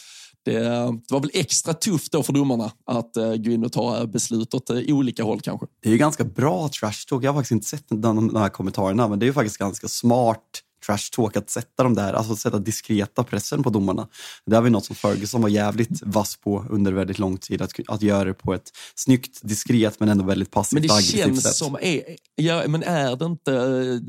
[0.51, 3.99] det, det, var väl extra tufft då för domarna att eh, gå in och ta
[3.99, 5.65] eh, beslut åt eh, olika håll kanske.
[5.81, 7.23] Det är ju ganska bra trash talk.
[7.23, 9.87] Jag har faktiskt inte sett de, de här kommentarerna, men det är ju faktiskt ganska
[9.87, 10.41] smart
[10.87, 14.07] trash talk att sätta de där, alltså sätta diskreta pressen på domarna.
[14.45, 17.71] Det har vi något som Ferguson var jävligt vass på under väldigt lång tid, att,
[17.87, 21.55] att göra det på ett snyggt, diskret men ändå väldigt passivt Men det känns sätt.
[21.55, 22.03] som, är,
[22.35, 23.51] ja, men är det inte,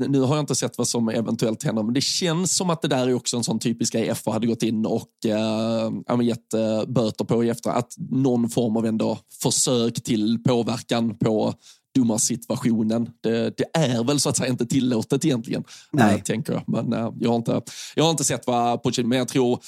[0.07, 2.87] nu har jag inte sett vad som eventuellt händer, men det känns som att det
[2.87, 6.85] där är också en sån typisk grej FA hade gått in och äh, gett äh,
[6.87, 11.53] böter på i efter, att någon form av ändå försök till påverkan på
[11.95, 13.09] domarsituationen.
[13.21, 16.15] Det, det är väl så att säga inte tillåtet egentligen, Nej.
[16.15, 16.63] Äh, tänker jag.
[16.67, 17.61] Men äh, jag, har inte,
[17.95, 19.59] jag har inte sett vad Pochettino, men jag tror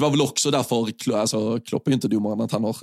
[0.00, 2.74] det var väl också därför, alltså Klopp är ju inte domaren, att han har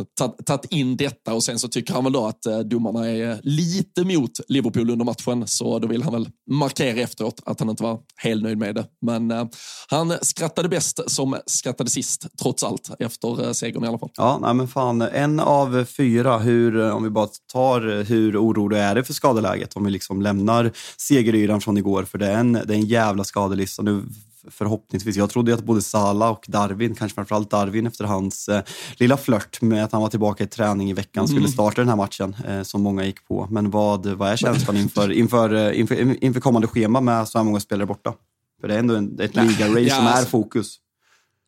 [0.44, 4.04] tagit in detta och sen så tycker han väl då att eh, domarna är lite
[4.04, 8.00] mot Liverpool under matchen, så då vill han väl markera efteråt att han inte var
[8.16, 8.86] helt nöjd med det.
[9.02, 9.46] Men eh,
[9.88, 14.12] han skrattade bäst som skrattade sist, trots allt, efter eh, segern i alla fall.
[14.18, 18.38] Ja, nej men fan, en av fyra, hur, eh, om vi bara tar eh, hur
[18.38, 22.40] orolig är det för skadeläget, om vi liksom lämnar segeryran från igår, för det är
[22.40, 23.82] en, det är en jävla skadelista.
[23.82, 24.04] Nu
[24.52, 25.16] förhoppningsvis.
[25.16, 28.64] Jag trodde att både Sala och Darwin, kanske framförallt Darwin efter hans eh,
[28.98, 31.28] lilla flört med att han var tillbaka i träning i veckan, mm.
[31.28, 33.48] skulle starta den här matchen eh, som många gick på.
[33.52, 37.46] Men vad, vad är känslan inför, inför, eh, inför, inför kommande schema med så här
[37.46, 38.14] många spelare borta?
[38.62, 40.80] För det är ändå en, ett liga-race ja, som är alltså- fokus.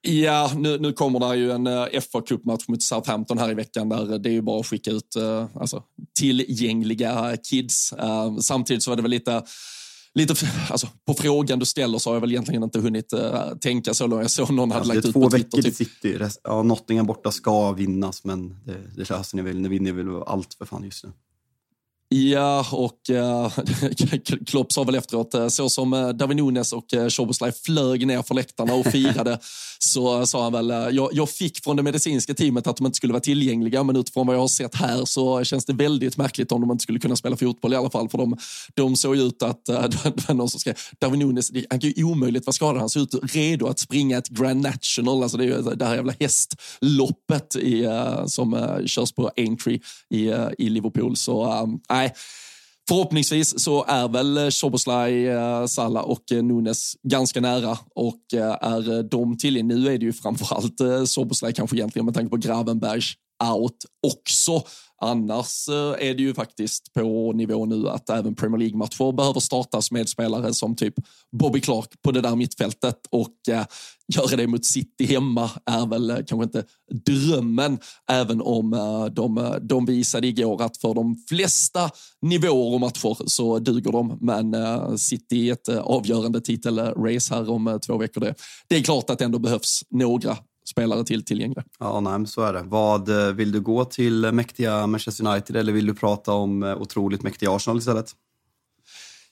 [0.02, 3.90] Ja, nu, nu kommer det ju en uh, fa Cup-match mot Southampton här i veckan
[3.90, 5.16] där det är ju bara att skicka ut
[5.54, 5.84] alltså,
[6.20, 7.94] tillgängliga kids.
[8.42, 9.44] Samtidigt så var det väl lite
[10.14, 10.34] lite,
[10.70, 14.08] alltså, på frågan du ställer så har jag väl egentligen inte hunnit uh, tänka så
[14.08, 14.22] långt.
[14.22, 15.38] Jag såg någon hade lagt ut på Twitter.
[15.38, 15.76] Det är två veckor till typ.
[15.76, 16.40] City.
[16.44, 19.60] Ja, Nottingham borta ska vinnas, men det, det löser ni väl.
[19.60, 21.12] Ni vinner väl allt för fan just nu.
[22.12, 23.52] Ja, och uh,
[24.46, 28.36] Klopp sa väl efteråt, uh, så som uh, Darwin Nunes och Szoboszlai flög ner för
[28.36, 29.40] läktarna och firade,
[29.80, 33.14] så sa han väl, jag, jag, fick från det medicinska teamet att de inte skulle
[33.14, 36.62] vara tillgängliga, men utifrån vad jag har sett här så känns det väldigt märkligt om
[36.62, 38.38] de inte skulle kunna spela fotboll i alla fall, för de,
[38.74, 42.04] de såg ut att, uh, det var någon som skrev, Darwin Nunes, han kan ju
[42.04, 45.48] omöjligt vara skadad, han ser ut redo att springa ett Grand National, alltså det är
[45.48, 47.88] ju det här jävla hästloppet i,
[48.28, 51.68] som körs på Aintree i, i Liverpool, så
[52.00, 52.14] nej,
[52.90, 58.22] Förhoppningsvis så är väl eh, Soboslaj, eh, Salla och eh, Nunes ganska nära och
[58.62, 63.14] är de till Nu är det ju framförallt Soboslaj kanske egentligen med tanke på Gravenbergs
[63.54, 64.64] out också.
[65.02, 69.92] Annars eh, är det ju faktiskt på nivå nu att även Premier League-matcher behöver startas
[69.92, 70.94] med spelare som typ
[71.32, 73.66] Bobby Clark på det där mittfältet och eh,
[74.16, 77.80] göra det mot City hemma är väl eh, kanske inte drömmen,
[78.12, 81.90] även om eh, de, eh, de visade igår att för de flesta
[82.22, 84.18] nivåer och matcher så duger de.
[84.22, 88.36] Men eh, City i ett eh, avgörande titelrace här om två veckor, det,
[88.68, 90.38] det är klart att det ändå behövs några
[90.70, 91.64] spelare till tillgängliga.
[91.80, 92.64] Ja, nej, så är det.
[92.66, 96.64] Vad eh, Vill du gå till eh, mäktiga Manchester United eller vill du prata om
[96.64, 98.12] eh, otroligt mäktiga Arsenal istället?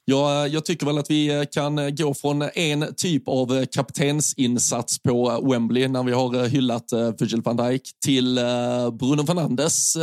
[0.09, 3.65] Ja, jag tycker väl att vi eh, kan eh, gå från en typ av eh,
[3.65, 8.35] kaptensinsats på Wembley när vi har hyllat Virgil van Dijk till
[8.99, 9.97] Bruno Fernandes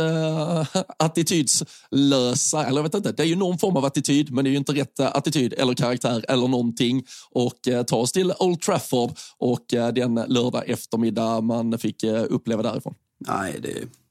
[0.99, 4.51] attitydslösa, eller jag vet inte, det är ju någon form av attityd, men det är
[4.51, 7.03] ju inte rätt attityd eller karaktär eller någonting.
[7.31, 12.93] Och ta oss till Old Trafford och den lördag eftermiddag man fick uppleva därifrån.
[13.27, 14.04] Nej, det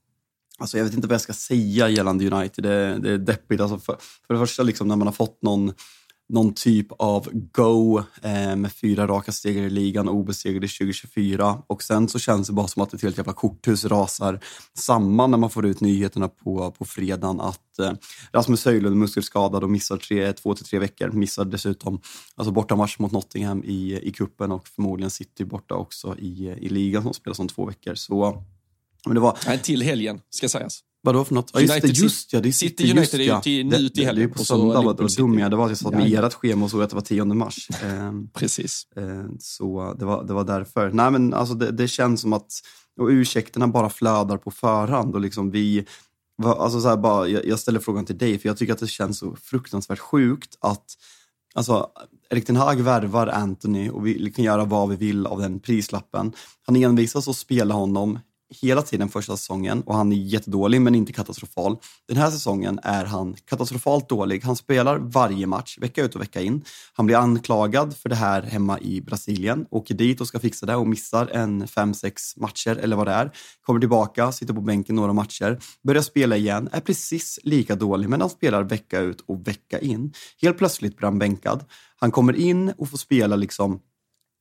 [0.58, 2.64] Alltså jag vet inte vad jag ska säga gällande United.
[2.64, 3.60] Det, det är deppigt.
[3.60, 5.72] Alltså för, för det första, liksom, när man har fått någon,
[6.28, 11.62] någon typ av go eh, med fyra raka segrar i ligan, obesegrade 2024.
[11.66, 14.40] Och sen så känns det bara som att ett helt jävla korthus rasar
[14.74, 17.92] samman när man får ut nyheterna på, på fredagen att eh,
[18.32, 21.10] Rasmus Höjlund är muskelskadad och missar tre, två till tre veckor.
[21.10, 22.00] Missar dessutom
[22.34, 27.02] alltså bortamatch mot Nottingham i, i kuppen och förmodligen City borta också i, i ligan
[27.02, 27.94] som spelas om två veckor.
[27.94, 28.44] Så
[29.06, 29.38] men det var...
[29.46, 30.80] Nej, till helgen, ska sägas.
[31.02, 31.50] Vadå för något?
[31.54, 34.06] Ja, just, det, just ja, det är City, City United är ju till, nu till
[34.06, 34.28] helgen.
[34.28, 36.64] Det är på söndag, vad dum jag Det var att jag satt med ert schema
[36.64, 37.68] och såg att det var 10 mars.
[37.82, 38.86] Ehm, Precis.
[38.96, 40.90] Ehm, så det var, det var därför.
[40.90, 42.52] Nej men alltså det, det känns som att,
[43.00, 45.84] och ursäkterna bara flödar på förhand och liksom vi,
[46.42, 48.86] alltså så här bara, jag, jag ställer frågan till dig för jag tycker att det
[48.86, 50.84] känns så fruktansvärt sjukt att
[51.56, 51.90] Alltså,
[52.30, 56.32] Erik Ten Hag värvar Anthony och vi kan göra vad vi vill av den prislappen.
[56.66, 58.18] Han envisas att spela honom
[58.62, 61.76] hela tiden första säsongen och han är jättedålig men inte katastrofal.
[62.08, 64.44] Den här säsongen är han katastrofalt dålig.
[64.44, 66.64] Han spelar varje match, vecka ut och vecka in.
[66.92, 70.76] Han blir anklagad för det här hemma i Brasilien, åker dit och ska fixa det
[70.76, 73.30] och missar en fem, sex matcher eller vad det är.
[73.62, 78.20] Kommer tillbaka, sitter på bänken några matcher, börjar spela igen, är precis lika dålig men
[78.20, 80.12] han spelar vecka ut och vecka in.
[80.42, 81.64] Helt plötsligt blir han bänkad.
[81.96, 83.80] Han kommer in och får spela liksom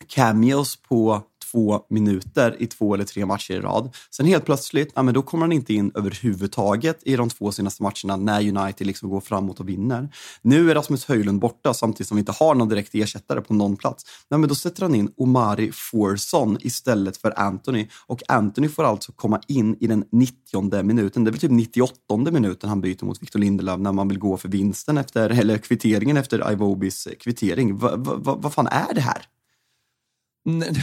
[0.08, 1.22] cameos på
[1.54, 3.96] två minuter i två eller tre matcher i rad.
[4.12, 7.84] Sen helt plötsligt, ja, men då kommer han inte in överhuvudtaget i de två senaste
[7.84, 10.10] matcherna när United liksom går framåt och vinner.
[10.42, 13.78] Nu är Rasmus Höjlund borta samtidigt som vi inte har någon direkt ersättare på någon
[13.78, 14.06] plats.
[14.30, 19.12] Ja, men då sätter han in Omari Forson istället för Anthony och Anthony får alltså
[19.12, 21.24] komma in i den 90 minuten.
[21.24, 24.38] Det är väl typ 98 minuten han byter mot Victor Lindelöf när man vill gå
[24.38, 27.78] för vinsten efter, eller kvitteringen efter Ivobis kvittering.
[27.78, 29.26] Vad va, va, va fan är det här?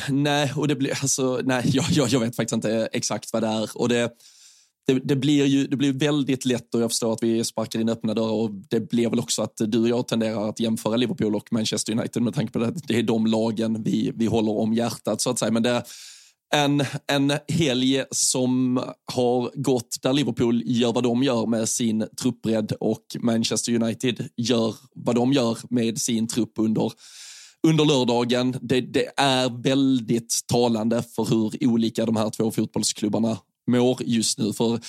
[0.08, 3.48] Nej, och det blir alltså, nej, jag, jag, jag vet faktiskt inte exakt vad det
[3.48, 3.70] är.
[3.74, 4.10] Och det,
[4.86, 7.88] det, det, blir ju det blir väldigt lätt och jag förstår att vi sparkar in
[7.88, 11.36] öppna dörrar och det blir väl också att du och jag tenderar att jämföra Liverpool
[11.36, 14.74] och Manchester United med tanke på att det är de lagen vi, vi håller om
[14.74, 15.50] hjärtat så att säga.
[15.50, 15.82] Men det
[16.54, 18.76] en, en helg som
[19.12, 24.74] har gått där Liverpool gör vad de gör med sin truppbredd och Manchester United gör
[24.94, 26.92] vad de gör med sin trupp under
[27.66, 28.56] under lördagen.
[28.60, 34.52] Det, det, är väldigt talande för hur olika de här två fotbollsklubbarna mår just nu.
[34.52, 34.80] För,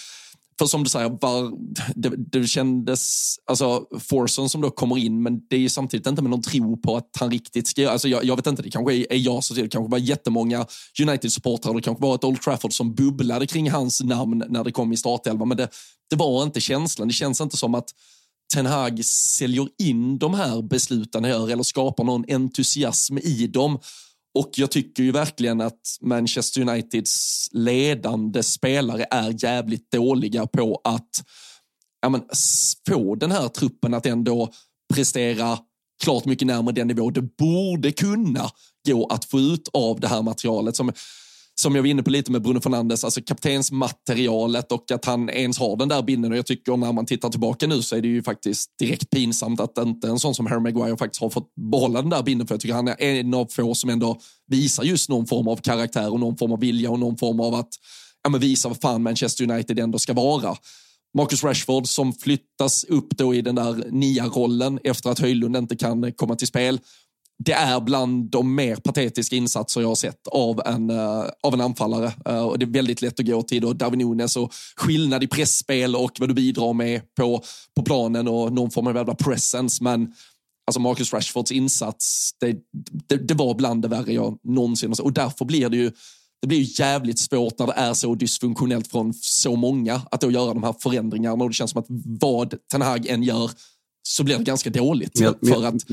[0.59, 1.51] för som du säger, var,
[1.95, 6.21] det, det kändes, alltså Forson som då kommer in, men det är ju samtidigt inte
[6.21, 8.93] med någon tro på att han riktigt ska alltså jag, jag vet inte, det kanske
[8.93, 10.65] är, är jag som det kanske var jättemånga
[11.01, 14.93] United-supportrar, det kanske var ett Old Trafford som bubblade kring hans namn när det kom
[14.93, 15.69] i startelvan, men det,
[16.09, 17.07] det var inte känslan.
[17.07, 17.89] Det känns inte som att
[18.53, 23.79] Ten Hag säljer in de här besluten gör eller skapar någon entusiasm i dem.
[24.39, 31.23] Och jag tycker ju verkligen att Manchester Uniteds ledande spelare är jävligt dåliga på att
[32.01, 32.21] ja, men,
[32.87, 34.49] få den här truppen att ändå
[34.93, 35.57] prestera
[36.03, 38.49] klart mycket närmare den nivå det borde kunna
[38.87, 40.75] gå att få ut av det här materialet.
[40.75, 40.91] Som
[41.61, 45.59] som jag var inne på lite med Bruno Fernandes, alltså kaptensmaterialet och att han ens
[45.59, 46.31] har den där bilden.
[46.31, 49.59] Och jag tycker när man tittar tillbaka nu så är det ju faktiskt direkt pinsamt
[49.59, 52.47] att inte en sån som Harry Maguire faktiskt har fått behålla den där bilden.
[52.47, 55.55] För jag tycker han är en av få som ändå visar just någon form av
[55.55, 57.69] karaktär och någon form av vilja och någon form av att
[58.23, 60.55] ja, men visa vad fan Manchester United ändå ska vara.
[61.17, 66.11] Marcus Rashford som flyttas upp då i den där nia-rollen efter att Höjlund inte kan
[66.11, 66.79] komma till spel
[67.45, 71.61] det är bland de mer patetiska insatser jag har sett av en, uh, av en
[71.61, 72.13] anfallare.
[72.29, 75.27] Uh, och det är väldigt lätt att gå till då Darwin Nunes och skillnad i
[75.27, 77.43] pressspel och vad du bidrar med på,
[77.75, 79.83] på planen och någon form av jävla presence.
[79.83, 80.13] Men
[80.67, 82.55] alltså Marcus Rashfords insats, det,
[83.07, 85.05] det, det var bland det värre jag någonsin har sett.
[85.05, 85.91] Och därför blir det ju
[86.41, 90.31] det blir ju jävligt svårt när det är så dysfunktionellt från så många att då
[90.31, 91.87] göra de här förändringarna och det känns som att
[92.19, 93.51] vad Ten Hag än gör
[94.03, 95.19] så blir det ganska dåligt.
[95.19, 95.83] Men, för att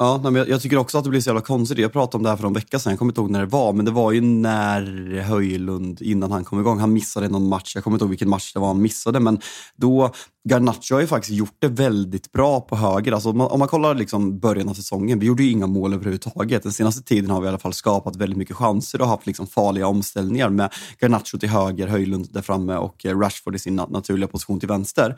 [0.00, 1.78] Ja, men jag, tycker också att det blir så jävla konstigt.
[1.78, 3.46] Jag pratade om det här för en vecka sedan, jag kommer inte ihåg när det
[3.46, 7.72] var, men det var ju när Höjlund, innan han kom igång, han missade någon match,
[7.74, 9.40] jag kommer inte ihåg vilken match det var han missade, men
[9.76, 10.10] då,
[10.48, 13.12] Garnacho har ju faktiskt gjort det väldigt bra på höger.
[13.12, 15.94] Alltså, om, man, om man kollar liksom början av säsongen, vi gjorde ju inga mål
[15.94, 16.62] överhuvudtaget.
[16.62, 19.46] Den senaste tiden har vi i alla fall skapat väldigt mycket chanser och haft liksom
[19.46, 24.60] farliga omställningar med Garnacho till höger, Höjlund där framme och Rashford i sin naturliga position
[24.60, 25.16] till vänster.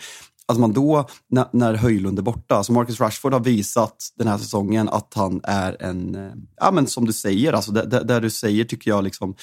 [0.50, 4.38] Alltså man då, när, när Höjlund är borta, alltså Marcus Rashford har visat den här
[4.38, 8.30] säsongen att han är en, eh, ja men som du säger, alltså där, där du
[8.30, 9.34] säger tycker jag liksom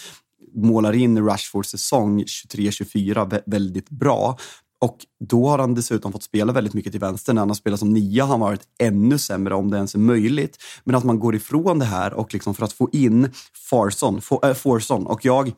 [0.56, 4.38] målar in Rashfords säsong 23-24 väldigt bra.
[4.82, 4.98] Och
[5.30, 7.34] då har han dessutom fått spela väldigt mycket till vänster.
[7.34, 10.00] När han har spelat som nia har han varit ännu sämre om det ens är
[10.00, 10.58] möjligt.
[10.84, 13.32] Men att man går ifrån det här och liksom för att få in
[13.70, 15.52] Farson, äh, eh, Forson och jag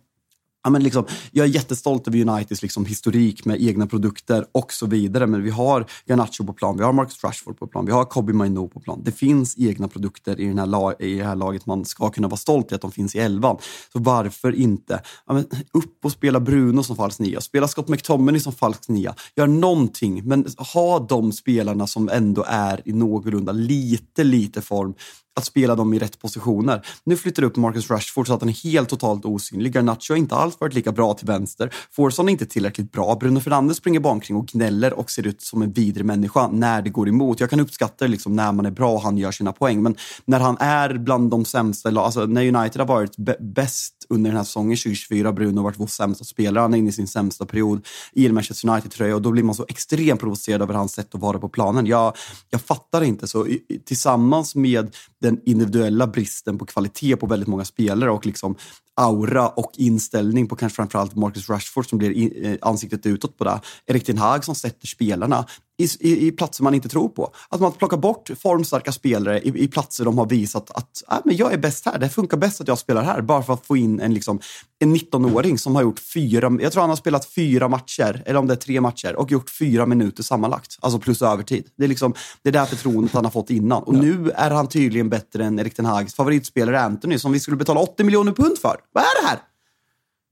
[0.70, 4.86] Ja, men liksom, jag är jättestolt över Uniteds liksom, historik med egna produkter och så
[4.86, 5.28] vidare.
[5.28, 8.34] Men vi har Garnacho på plan, vi har Marcus Rashford på plan, vi har Kobe
[8.34, 9.02] Maino på plan.
[9.04, 11.66] Det finns egna produkter i, den här i det här laget.
[11.66, 13.58] Man ska kunna vara stolt i att de finns i elvan.
[13.94, 15.02] Så varför inte?
[15.28, 19.16] Ja, men, upp och spela Bruno som falsk nia, spela Scott McTominay som falsk nia.
[19.36, 24.94] Gör någonting, men ha de spelarna som ändå är i någorlunda lite, lite form
[25.40, 26.86] att spela dem i rätt positioner.
[27.04, 29.76] Nu flyttar du upp Marcus Rashford så att han är helt totalt osynlig.
[29.76, 31.74] Garnacho har inte alls varit lika bra till vänster.
[31.92, 33.16] Forson är inte tillräckligt bra.
[33.16, 36.90] Bruno Fernandes springer omkring och gnäller och ser ut som en vidrig människa när det
[36.90, 37.40] går emot.
[37.40, 39.96] Jag kan uppskatta det liksom när man är bra och han gör sina poäng, men
[40.26, 44.44] när han är bland de sämsta, alltså när United har varit bäst under den här
[44.44, 47.88] säsongen 2024, Bruno har varit vår sämsta spelare, han är inne i sin sämsta period
[48.14, 51.22] i en Manchester United-tröja och då blir man så extremt provocerad över hans sätt att
[51.22, 51.86] vara på planen.
[51.86, 52.16] Jag,
[52.50, 53.28] jag fattar inte.
[53.28, 53.48] Så
[53.86, 54.96] tillsammans med
[55.30, 58.56] den individuella bristen på kvalitet på väldigt många spelare och liksom
[58.96, 63.62] aura och inställning på kanske framförallt Marcus Rashford som blir eh, ansiktet utåt på det.
[63.86, 65.46] Erik Ten Hag som sätter spelarna
[65.80, 67.34] i, i, platser man inte tror på.
[67.50, 71.38] Att man plockar bort formstarka spelare i, i platser de har visat att äh, men
[71.38, 72.00] jag är bäst här.
[72.00, 73.22] Det funkar bäst att jag spelar här.
[73.22, 74.40] Bara för att få in en, liksom,
[74.80, 78.48] en 19-åring som har gjort fyra, jag tror han har spelat fyra matcher, eller om
[78.48, 80.78] det är tre matcher, och gjort fyra minuter sammanlagt.
[80.80, 81.66] Alltså plus övertid.
[81.78, 83.84] Det är, liksom, det är det här förtroendet han har fått innan.
[83.84, 84.02] Och ja.
[84.02, 87.80] nu är han tydligen bättre än Erik Ten Hags favoritspelare Anthony som vi skulle betala
[87.80, 88.78] 80 miljoner pund för.
[88.94, 89.40] Vad är det här?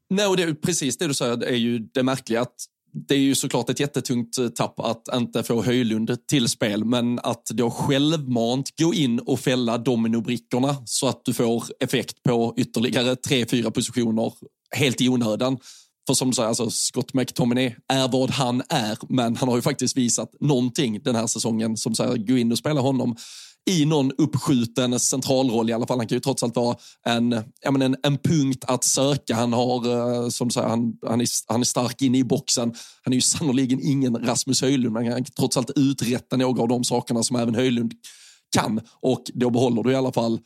[0.09, 2.65] Nej, och det är precis det du säger, det är ju det märkliga att
[3.07, 7.19] det är ju såklart ett jättetungt eh, tapp att inte få Höjlund till spel, men
[7.19, 13.15] att då självmant gå in och fälla dominobrickorna så att du får effekt på ytterligare
[13.15, 14.33] tre, fyra positioner
[14.75, 15.57] helt i onödan.
[16.07, 19.61] För som du säger, alltså Scott McTominay är vad han är, men han har ju
[19.61, 21.77] faktiskt visat någonting den här säsongen.
[21.77, 23.15] Som säger, gå in och spela honom
[23.68, 25.97] i någon uppskjuten centralroll i alla fall.
[25.97, 29.36] Han kan ju trots allt vara en, ja, men en, en punkt att söka.
[29.36, 29.88] Han, har,
[30.24, 32.74] eh, som säger, han, han, är, han är stark inne i boxen.
[33.03, 36.68] Han är ju sannoliken ingen Rasmus Höjlund, men han kan trots allt uträtta några av
[36.68, 37.93] de sakerna som även Höjlund
[38.55, 38.82] kan.
[39.01, 40.39] Och då behåller du i alla fall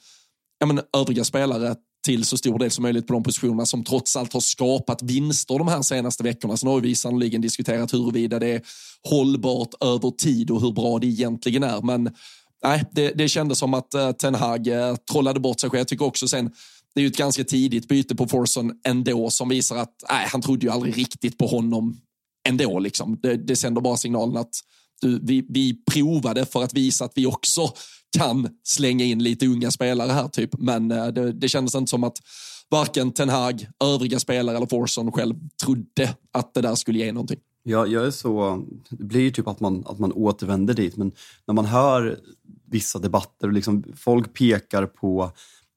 [0.59, 4.15] ja, men, övriga spelare till så stor del som möjligt på de positionerna som trots
[4.15, 6.57] allt har skapat vinster de här senaste veckorna.
[6.57, 8.61] Sen har vi sannoliken diskuterat huruvida det är
[9.09, 11.82] hållbart över tid och hur bra det egentligen är.
[11.82, 12.09] Men
[12.64, 15.80] nej, det, det kändes som att uh, Ten Hag uh, trollade bort sig själv.
[15.80, 16.51] Jag tycker också sen,
[16.95, 20.41] det är ju ett ganska tidigt byte på Forson ändå som visar att nej, han
[20.41, 21.97] trodde ju aldrig riktigt på honom
[22.47, 22.80] ändå.
[22.80, 23.20] Liksom.
[23.22, 24.51] Det, det sänder bara signalen att
[25.01, 27.74] du, vi, vi provade för att visa att vi också
[28.18, 30.57] kan slänga in lite unga spelare här typ.
[30.57, 32.18] Men uh, det, det kändes inte som att
[32.70, 37.39] varken Ten Hag, övriga spelare eller Forson själv trodde att det där skulle ge någonting.
[37.64, 41.12] Ja, jag är så, det blir ju typ att man, att man återvänder dit, men
[41.47, 42.20] när man hör
[42.72, 45.32] vissa debatter och liksom folk pekar på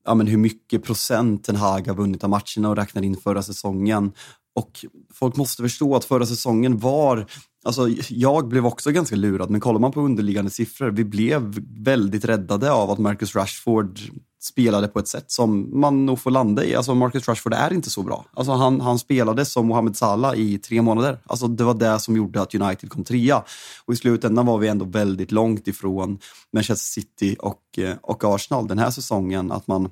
[0.04, 3.42] ja, men hur mycket procent Ten Hag har vunnit av matcherna och räknar in förra
[3.42, 4.12] säsongen.
[4.54, 4.84] Och
[5.14, 7.26] folk måste förstå att förra säsongen var
[7.66, 12.24] Alltså, jag blev också ganska lurad, men kollar man på underliggande siffror, vi blev väldigt
[12.24, 14.00] räddade av att Marcus Rashford
[14.44, 16.74] spelade på ett sätt som man nog får landa i.
[16.74, 18.24] Alltså Marcus Rashford är inte så bra.
[18.34, 21.18] Alltså han, han spelade som Mohamed Salah i tre månader.
[21.26, 23.42] Alltså det var det som gjorde att United kom trea.
[23.84, 26.18] Och i slutändan var vi ändå väldigt långt ifrån
[26.52, 29.52] Manchester City och, eh, och Arsenal den här säsongen.
[29.52, 29.90] Att man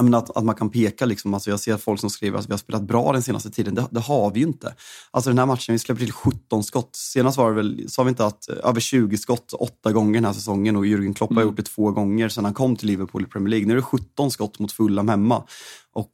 [0.00, 2.52] menar, att, att man kan peka, liksom, alltså jag ser folk som skriver att vi
[2.52, 3.74] har spelat bra den senaste tiden.
[3.74, 4.74] Det, det, har vi ju inte.
[5.10, 6.90] Alltså den här matchen, vi släpper till 17 skott.
[6.96, 10.24] Senast var det väl, sa vi inte att eh, över 20 skott åtta gånger den
[10.24, 11.36] här säsongen och Jürgen Klopp mm.
[11.36, 13.66] har gjort det två gånger sedan han kom till Liverpool i Premier League.
[13.66, 15.44] Nu är det 17 skott mot Fulham hemma.
[15.92, 16.12] Och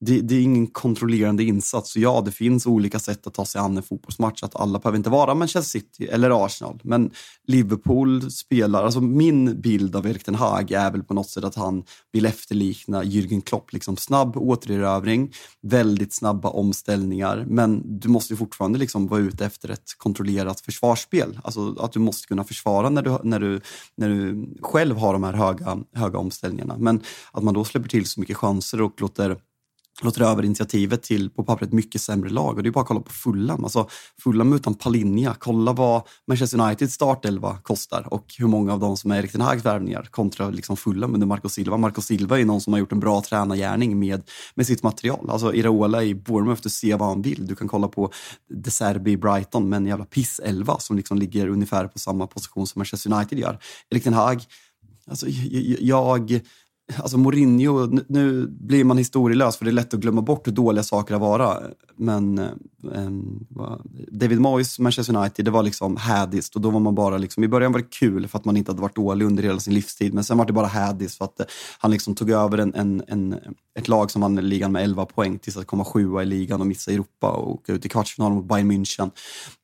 [0.00, 1.92] det, det, är ingen kontrollerande insats.
[1.92, 4.42] Så ja, det finns olika sätt att ta sig an en fotbollsmatch.
[4.42, 6.80] Att alla behöver inte vara Manchester City eller Arsenal.
[6.84, 7.10] Men
[7.46, 11.54] Liverpool spelar, alltså min bild av Erik Ten Hag är väl på något sätt att
[11.54, 13.72] han vill efterlikna Jürgen Klopp.
[13.72, 15.32] Liksom snabb återerövring,
[15.62, 17.44] väldigt snabba omställningar.
[17.48, 21.40] Men du måste fortfarande liksom vara ute efter ett kontrollerat försvarsspel.
[21.44, 23.60] Alltså att du måste kunna försvara när du, när du,
[23.96, 26.76] när du själv har de här höga, höga omställningarna.
[26.78, 27.00] Men
[27.32, 29.36] att man då släpper till så mycket chanser och låter
[30.02, 32.56] låter över initiativet till på pappret mycket sämre lag.
[32.56, 33.64] Och det är bara att kolla på Fulham.
[33.64, 33.88] Alltså,
[34.22, 35.36] Fulham utan Palinja.
[35.38, 39.64] Kolla vad Manchester Uniteds startelva kostar och hur många av dem som är riktigt Hags
[39.64, 41.76] värvningar kontra liksom Fulham under Marco Silva.
[41.76, 44.22] Marco Silva är någon som har gjort en bra tränargärning med,
[44.54, 45.30] med sitt material.
[45.30, 47.46] Alltså Iraola i Bournemouth, du ser vad han vill.
[47.46, 48.10] Du kan kolla på
[48.64, 52.66] De Serbi i Brighton med en jävla piss-elva som liksom ligger ungefär på samma position
[52.66, 53.58] som Manchester United gör.
[53.90, 54.44] Erik Ten Hag,
[55.06, 55.26] alltså
[55.80, 56.40] jag
[56.96, 60.82] Alltså Mourinho, nu blir man historielös för det är lätt att glömma bort hur dåliga
[60.82, 61.72] saker har varit.
[61.96, 63.10] Men eh,
[64.08, 67.48] David Moyes, Manchester United, det var liksom hädiskt och då var man bara liksom, i
[67.48, 70.14] början var det kul för att man inte hade varit dålig under hela sin livstid,
[70.14, 71.46] men sen var det bara hädiskt för att eh,
[71.78, 73.34] han liksom tog över en, en, en,
[73.78, 76.66] ett lag som vann ligan med 11 poäng tills att komma sjua i ligan och
[76.66, 79.10] missa Europa och åka ut i kvartsfinalen mot Bayern München.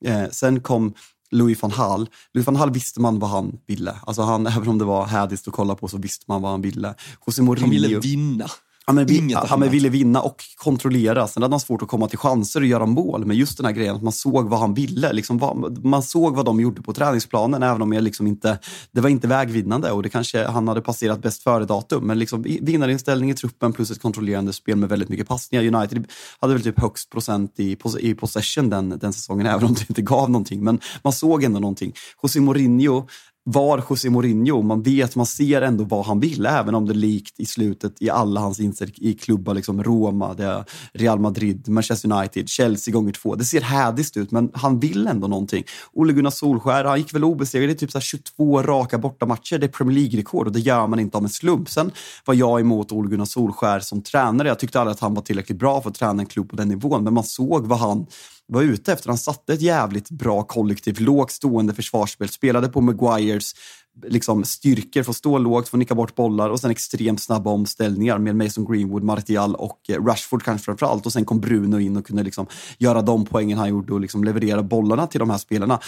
[0.04, 0.94] Eh, sen kom
[1.30, 2.08] Louis van Hall.
[2.34, 3.96] Louis van Hall visste man vad han ville.
[4.02, 6.62] Alltså han, även om det var hädiskt att kolla på så visste man vad han
[6.62, 6.94] ville.
[7.26, 8.46] José Mourinho, han ville vinna.
[8.86, 11.28] Han, vi, han ville vinna och kontrollera.
[11.28, 13.24] Sen hade han svårt att komma till chanser och göra mål.
[13.26, 15.12] Men just den här grejen att man såg vad han ville.
[15.12, 18.58] Liksom vad, man såg vad de gjorde på träningsplanen, även om jag liksom inte,
[18.92, 19.90] det var inte vägvinnande.
[19.90, 22.06] Och det kanske han hade passerat bäst före-datum.
[22.06, 25.76] Men liksom, vinnarinställning i truppen plus ett kontrollerande spel med väldigt mycket passningar.
[25.76, 26.06] United
[26.40, 30.02] hade väl typ högst procent i, i possession den, den säsongen, även om det inte
[30.02, 30.64] gav någonting.
[30.64, 31.92] Men man såg ändå någonting.
[32.22, 33.06] José Mourinho
[33.44, 34.62] var José Mourinho.
[34.62, 38.02] Man vet, man ser ändå vad han vill, även om det är likt i slutet
[38.02, 43.12] i alla hans insatser i klubbar, liksom Roma, det Real Madrid, Manchester United, Chelsea gånger
[43.12, 43.34] två.
[43.34, 45.64] Det ser hädiskt ut, men han vill ändå någonting.
[45.92, 49.58] Ole Gunnar Solskär, han gick väl obesegrad i typ så 22 raka bortamatcher.
[49.58, 51.68] Det är Premier League-rekord och det gör man inte av en slump.
[51.68, 51.90] Sen
[52.24, 54.48] var jag emot Ole Gunnar Solskär som tränare.
[54.48, 56.68] Jag tyckte aldrig att han var tillräckligt bra för att träna en klubb på den
[56.68, 58.06] nivån, men man såg vad han
[58.46, 59.08] var ute efter.
[59.08, 63.54] Han satte ett jävligt bra kollektiv, lågt stående försvarsspel, spelade på Maguires
[64.02, 68.36] liksom, styrkor, får stå lågt, får nicka bort bollar och sen extremt snabba omställningar med
[68.36, 71.06] Mason Greenwood, Martial och eh, Rashford kanske framför allt.
[71.06, 72.46] Och sen kom Bruno in och kunde liksom
[72.78, 75.80] göra de poängen han gjorde och liksom leverera bollarna till de här spelarna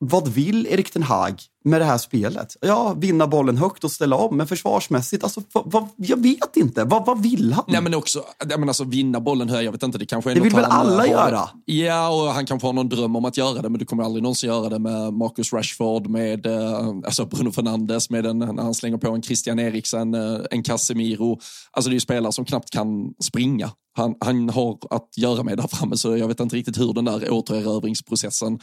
[0.00, 2.56] vad vill Erik Ten Hag med det här spelet?
[2.60, 6.84] Ja, vinna bollen högt och ställa om, men försvarsmässigt, alltså, vad, vad, jag vet inte.
[6.84, 7.64] Vad, vad vill han?
[7.68, 10.34] Nej, men också, jag menar, alltså, vinna bollen högt, jag vet inte, det kanske är
[10.34, 11.48] Det vill väl alla har, göra?
[11.64, 14.22] Ja, och han kanske har någon dröm om att göra det, men du kommer aldrig
[14.22, 18.74] någonsin göra det med Marcus Rashford, med eh, alltså Bruno Fernandes, med en, när han
[18.74, 21.40] slänger på en Christian Eriksen, eh, en Casemiro.
[21.70, 23.70] Alltså det är ju spelare som knappt kan springa.
[23.96, 27.04] Han, han har att göra med där framme, så jag vet inte riktigt hur den
[27.04, 28.60] där återerövringsprocessen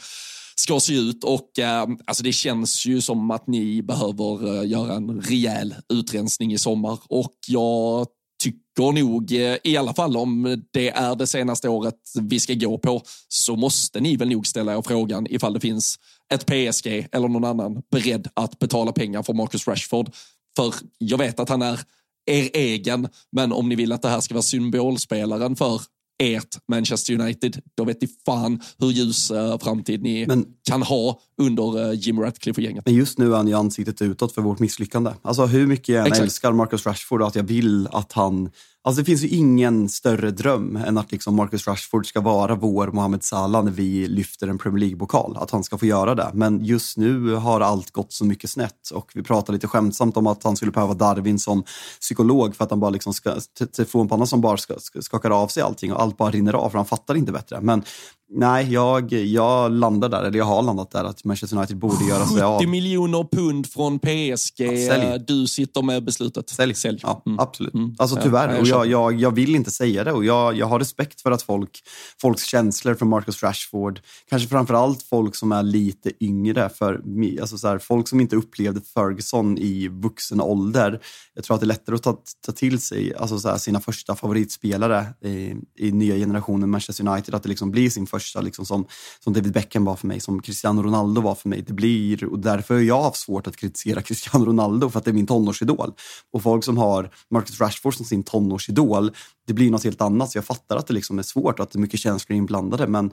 [0.60, 4.94] ska se ut och eh, alltså det känns ju som att ni behöver eh, göra
[4.94, 8.06] en rejäl utrensning i sommar och jag
[8.42, 12.78] tycker nog, eh, i alla fall om det är det senaste året vi ska gå
[12.78, 15.98] på, så måste ni väl nog ställa er frågan ifall det finns
[16.34, 20.10] ett PSG eller någon annan beredd att betala pengar för Marcus Rashford.
[20.56, 21.80] För jag vet att han är
[22.26, 25.80] er egen, men om ni vill att det här ska vara symbolspelaren för
[26.18, 31.20] ert Manchester United, då vet ni fan hur ljus uh, framtid ni men, kan ha
[31.38, 32.86] under uh, Jim Ratcliffe och gänget.
[32.86, 35.10] Men just nu är han ju ansiktet utåt för vårt misslyckande.
[35.22, 38.50] Alltså hur mycket jag än älskar Marcus Rashford och att jag vill att han
[38.86, 42.86] Alltså det finns ju ingen större dröm än att liksom Marcus Rashford ska vara vår
[42.86, 45.36] Mohamed Salah när vi lyfter en Premier League-pokal.
[45.36, 46.30] Att han ska få göra det.
[46.34, 50.26] Men just nu har allt gått så mycket snett och vi pratar lite skämtsamt om
[50.26, 51.64] att han skulle behöva Darwin som
[52.00, 53.34] psykolog för att han bara liksom ska,
[53.76, 56.86] telefonpanna som bara ska, skakar av sig allting och allt bara rinner av för han
[56.86, 57.60] fattar inte bättre.
[57.60, 57.82] Men
[58.28, 62.26] Nej, jag, jag landar där, eller jag har landat där, att Manchester United borde göra
[62.26, 62.58] sig av.
[62.58, 64.60] 70 miljoner pund från PSG.
[64.60, 66.50] Ja, du sitter med beslutet.
[66.50, 66.74] Sälj.
[66.74, 67.00] Sälj.
[67.02, 67.38] Ja, mm.
[67.38, 67.74] Absolut.
[67.74, 67.94] Mm.
[67.98, 68.54] Alltså tyvärr.
[68.54, 71.30] Ja, och jag, jag, jag vill inte säga det och jag, jag har respekt för
[71.30, 71.82] att folk,
[72.20, 77.02] folks känslor för Marcus Rashford, kanske framför allt folk som är lite yngre, för
[77.40, 81.00] alltså så här, folk som inte upplevde Ferguson i vuxen ålder.
[81.34, 83.80] Jag tror att det är lättare att ta, ta till sig alltså så här, sina
[83.80, 88.66] första favoritspelare i, i nya generationen Manchester United, att det liksom blir sin första, liksom,
[88.66, 88.86] som,
[89.24, 91.62] som David Beckham var för mig, som Cristiano Ronaldo var för mig.
[91.66, 95.10] Det blir, och därför har jag haft svårt att kritisera Cristiano Ronaldo, för att det
[95.10, 95.92] är min tonårsidol.
[96.32, 99.10] Och folk som har Marcus Rashford som sin tonårsidol,
[99.46, 100.30] det blir något helt annat.
[100.30, 102.86] Så jag fattar att det liksom är svårt och att det är mycket känslor inblandade,
[102.86, 103.10] men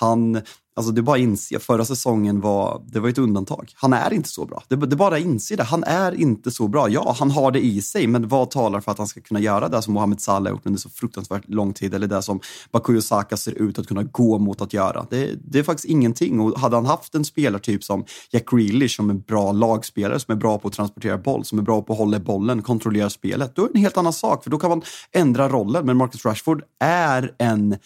[0.00, 0.42] han
[0.76, 3.72] Alltså det är bara att inse, förra säsongen var, det var ett undantag.
[3.74, 4.62] Han är inte så bra.
[4.68, 5.62] Det, det är bara att inse det.
[5.62, 6.88] Han är inte så bra.
[6.88, 9.68] Ja, han har det i sig, men vad talar för att han ska kunna göra
[9.68, 12.40] det som Mohamed Salah gjort under så fruktansvärt lång tid, eller det som
[12.72, 15.06] Bakuyo Saka ser ut att kunna gå mot att göra?
[15.10, 16.40] Det, det är faktiskt ingenting.
[16.40, 20.36] Och hade han haft en spelartyp som Jack Grealish, som är bra lagspelare, som är
[20.38, 23.62] bra på att transportera boll, som är bra på att hålla bollen, kontrollera spelet, då
[23.62, 24.82] är det en helt annan sak, för då kan man
[25.12, 25.75] ändra rollen.
[25.82, 27.76] Men Marcus Rashford är en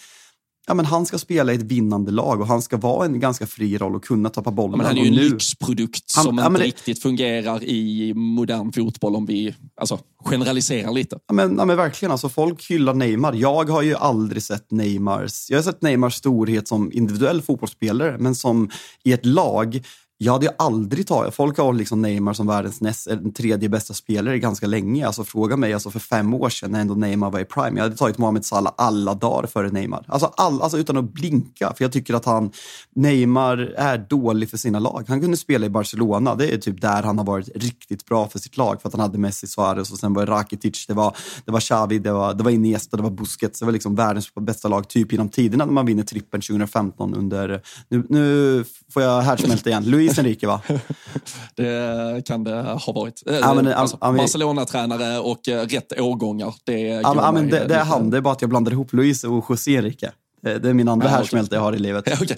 [0.70, 3.46] ja, men han ska spela i ett vinnande lag och han ska vara en ganska
[3.46, 4.78] fri roll och kunna tappa bollen.
[4.78, 5.28] Men han är ju en nu...
[5.28, 6.64] lyxprodukt han, som ja, inte det...
[6.64, 11.18] riktigt fungerar i modern fotboll om vi alltså, generaliserar lite.
[11.26, 13.32] Ja, men, ja, men verkligen, alltså, folk hyllar Neymar.
[13.32, 15.50] Jag har ju aldrig sett Neymars...
[15.50, 18.70] Jag har sett Neymars storhet som individuell fotbollsspelare, men som
[19.04, 19.82] i ett lag
[20.22, 24.38] jag hade ju aldrig tagit, folk har liksom Neymar som världens näst, tredje bästa spelare
[24.38, 25.06] ganska länge.
[25.06, 27.78] Alltså fråga mig alltså för fem år sedan när ändå Neymar var i prime.
[27.78, 30.04] Jag hade tagit Mohamed Salah alla dagar före Neymar.
[30.08, 32.50] Alltså, all, alltså utan att blinka, för jag tycker att han,
[32.94, 35.04] Neymar är dålig för sina lag.
[35.08, 38.38] Han kunde spela i Barcelona, det är typ där han har varit riktigt bra för
[38.38, 38.82] sitt lag.
[38.82, 41.60] För att han hade Messi, Suarez och sen var det Rakitic, det var, det var
[41.60, 43.58] Xavi, det var, det var Iniesta, det var Busquets.
[43.58, 47.62] Det var liksom världens bästa lag typ genom tiderna när man vinner trippen 2015 under,
[47.88, 50.60] nu, nu får jag härdsmälta igen, Luis Enrique va?
[51.56, 53.22] det kan det ha varit.
[53.26, 56.54] Ja, men, alltså, ja, Barcelona-tränare och uh, rätt årgångar.
[56.64, 59.24] Det, ja, men, det, det är han, det är bara att jag blandar ihop Luis
[59.24, 60.12] och José Enrique.
[60.42, 62.04] Det är min andra ja, härdsmälta jag har i livet.
[62.10, 62.36] Ja, okay.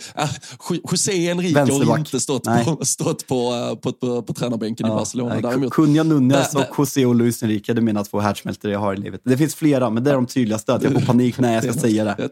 [0.76, 4.96] uh, José Enrique har inte stått, på, stått på, på, på, på tränarbänken ja, i
[4.96, 5.40] Barcelona.
[5.40, 5.72] Däremot.
[5.72, 8.96] Cunha Nunes och José och Luis Enrique, det är mina två härdsmältor jag har i
[8.96, 9.20] livet.
[9.24, 10.74] Det finns flera, men det är de tydligaste.
[10.74, 12.28] Att jag får panik när jag ska säga det.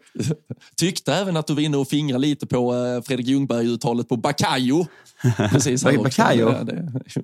[0.76, 2.72] Tyckte även att du var inne och fingrade lite på
[3.06, 4.86] Fredrik Ljungberg-uttalet på Bakayo.
[5.36, 6.54] Precis, Bakayo.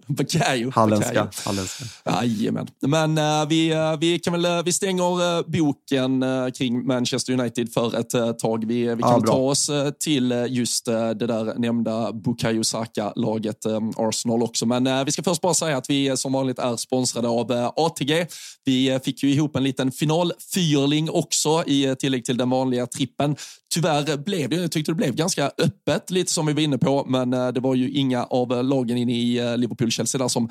[0.07, 0.71] Bakayo.
[0.75, 1.31] Halländska.
[1.45, 1.85] Halländska.
[2.05, 2.67] Jajamän.
[2.81, 6.25] Men uh, vi, uh, vi, kan väl, vi stänger uh, boken
[6.59, 8.65] kring Manchester United för ett tag.
[8.65, 9.71] Vi, vi kan ja, ta oss
[10.01, 13.67] till just det där nämnda Bukayo Saka-laget
[13.97, 14.67] Arsenal också.
[14.67, 18.27] Men vi ska först bara säga att vi som vanligt är sponsrade av ATG.
[18.65, 23.37] Vi fick ju ihop en liten finalfyrling också i tillägg till den vanliga trippen.
[23.77, 27.05] Tyvärr blev det, jag tyckte det blev ganska öppet, lite som vi var inne på,
[27.09, 30.49] men eh, det var ju inga av eh, lagen inne i eh, Liverpool-Chelsea där som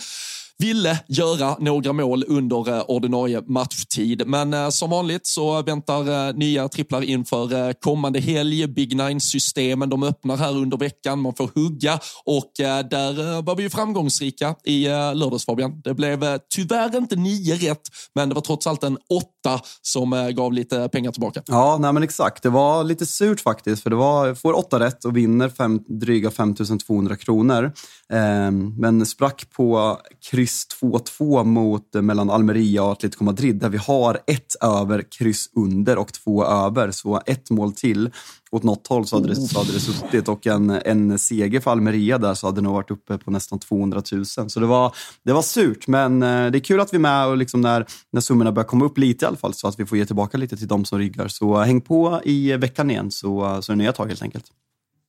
[0.57, 4.27] ville göra några mål under ordinarie matchtid.
[4.27, 8.67] Men som vanligt så väntar nya tripplar inför kommande helg.
[8.67, 11.19] Big Nine-systemen de öppnar här under veckan.
[11.19, 12.51] Man får hugga och
[12.89, 15.81] där var vi ju framgångsrika i lördags Fabian.
[15.81, 17.81] Det blev tyvärr inte nio rätt,
[18.15, 19.34] men det var trots allt en åtta
[19.81, 21.41] som eh, gav lite pengar tillbaka.
[21.45, 22.43] Ja, nej men exakt.
[22.43, 26.31] Det var lite surt faktiskt, för det var, får åtta rätt och vinner fem, dryga
[26.31, 27.71] 5200 kronor.
[28.09, 29.99] Eh, men sprack på
[30.31, 35.49] kryss 2-2 mot, eh, mellan Almeria och Atletico Madrid där vi har ett över, kryss
[35.55, 36.91] under och två över.
[36.91, 38.09] Så ett mål till
[38.55, 41.71] åt något håll så hade det, så hade det suttit och en, en seger för
[41.71, 44.25] Almeria där så hade det nog varit uppe på nästan 200 000.
[44.25, 47.27] Så det var, det var surt, men eh, det är kul att vi är med
[47.27, 49.85] och liksom när, när summorna börjar komma upp lite i alla fall så att vi
[49.85, 51.27] får ge tillbaka lite till de som ryggar.
[51.27, 54.45] Så häng på i veckan igen så, så är det nya tag helt enkelt.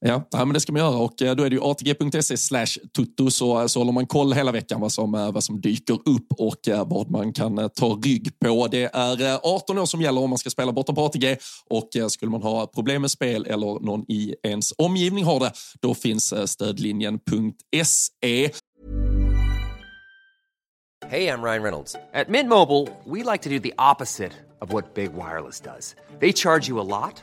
[0.07, 3.31] Ja, men det ska man göra och eh, då är det ju atg.se slash tutto
[3.31, 6.27] så, eh, så håller man koll hela veckan vad som, eh, vad som dyker upp
[6.39, 8.69] och vad man kan ta rygg på.
[8.71, 11.37] Det är 18 år som gäller om man ska spela borta på ATG
[11.71, 15.95] och skulle man ha problem med spel eller någon i ens omgivning har det, då
[15.95, 18.51] finns stödlinjen.se.
[21.09, 21.97] Hej, jag Ryan Reynolds.
[22.15, 25.97] At Mint Mobile, we like to do the opposite of what Big Wireless does.
[26.21, 27.23] They charge you a lot.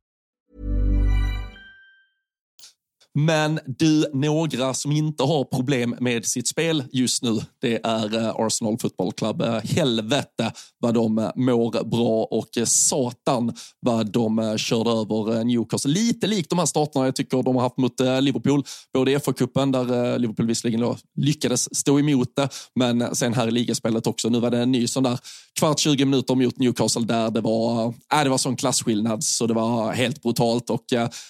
[3.13, 8.35] Men du, några som inte har problem med sitt spel just nu, det är eh,
[8.35, 9.41] Arsenal Football Club.
[9.41, 15.91] Eh, helvete vad de eh, mår bra och satan vad de körde över Newcastle.
[15.91, 19.71] Lite likt de här starterna jag tycker de har haft mot Liverpool, både i FA-cupen
[19.71, 24.29] där Liverpool visserligen lyckades stå emot det, men sen här i ligaspelet också.
[24.29, 25.19] Nu var det en ny sån där
[25.59, 29.53] kvart 20 minuter mot Newcastle där det var, äh, det var sån klasskillnad så det
[29.53, 30.85] var helt brutalt och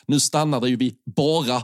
[0.07, 1.63] nu stannar det ju vid bara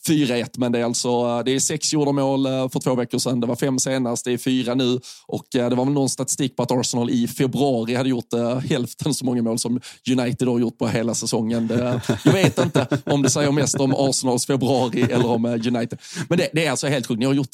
[0.07, 3.17] 4-1, men det är alltså eh, det är sex gjorda mål eh, för två veckor
[3.17, 3.39] sedan.
[3.39, 6.55] Det var fem senast, det är fyra nu och eh, det var väl någon statistik
[6.55, 8.33] på att Arsenal i februari hade gjort
[8.69, 9.79] hälften så många mål som
[10.11, 11.67] United har gjort på hela säsongen.
[11.67, 15.99] Det, jag vet inte om det säger mest om Arsenals februari eller om United.
[16.29, 17.19] Men det, det är alltså helt sjukt.
[17.19, 17.51] Ni har gjort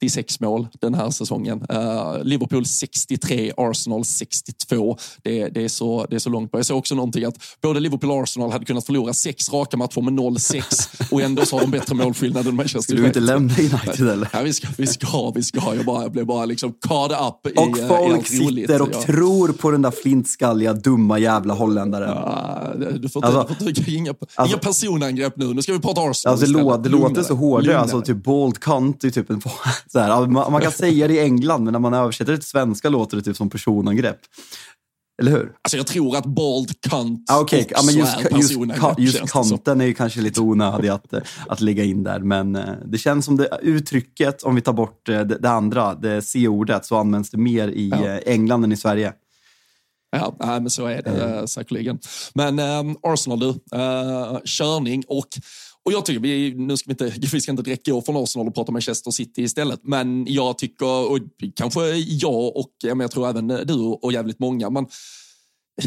[0.00, 1.66] 36 mål den här säsongen.
[1.72, 4.96] Uh, Liverpool 63, Arsenal 62.
[5.22, 6.58] Det, det, är så, det är så långt på.
[6.58, 10.00] Jag såg också någonting att både Liverpool och Arsenal hade kunnat förlora sex raka matcher
[10.00, 13.04] med 0-6 och ändå så har de bättre målskillnad än Manchester United.
[13.04, 14.28] Du inte lämna United eller?
[14.32, 15.74] Ja, vi ska, vi ska, vi ska.
[15.74, 19.02] Jag, bara, jag blev bara liksom caught up och i, folk i sitter och ja.
[19.02, 22.08] tror på den där flintskalliga, dumma jävla holländaren.
[22.08, 25.54] Ja, du får alltså, du får inga, alltså, inga personangrepp nu.
[25.54, 27.68] Nu ska vi prata Arsenal alltså, Det, låter, det låter så hårt.
[27.68, 29.42] Alltså, typ bold cunt är typ en...
[29.92, 32.48] Så här, man, man kan säga det i England, men när man översätter det till
[32.48, 34.20] svenska låter det typ som personangrepp.
[35.20, 35.52] Eller hur?
[35.62, 37.62] Alltså jag tror att bald cunt ah, okay.
[37.62, 38.76] också ja, men just, är personen.
[38.98, 41.14] Just, just kanten är ju kanske lite onödig att,
[41.48, 42.20] att lägga in där.
[42.20, 45.94] Men eh, det känns som det uttrycket, om vi tar bort eh, det, det andra,
[45.94, 48.06] det C-ordet, så används det mer i ja.
[48.06, 49.12] Eh, England än i Sverige.
[50.12, 51.46] Ja, men så är det mm.
[51.46, 51.98] säkerligen.
[52.34, 55.28] Men äh, Arsenal du, äh, körning och
[55.84, 58.48] och jag tycker, vi, nu ska vi inte, vi ska inte direkt gå från Arsenal
[58.48, 61.18] och prata Manchester City istället, men jag tycker, och
[61.54, 64.86] kanske jag och jag tror även du och jävligt många, men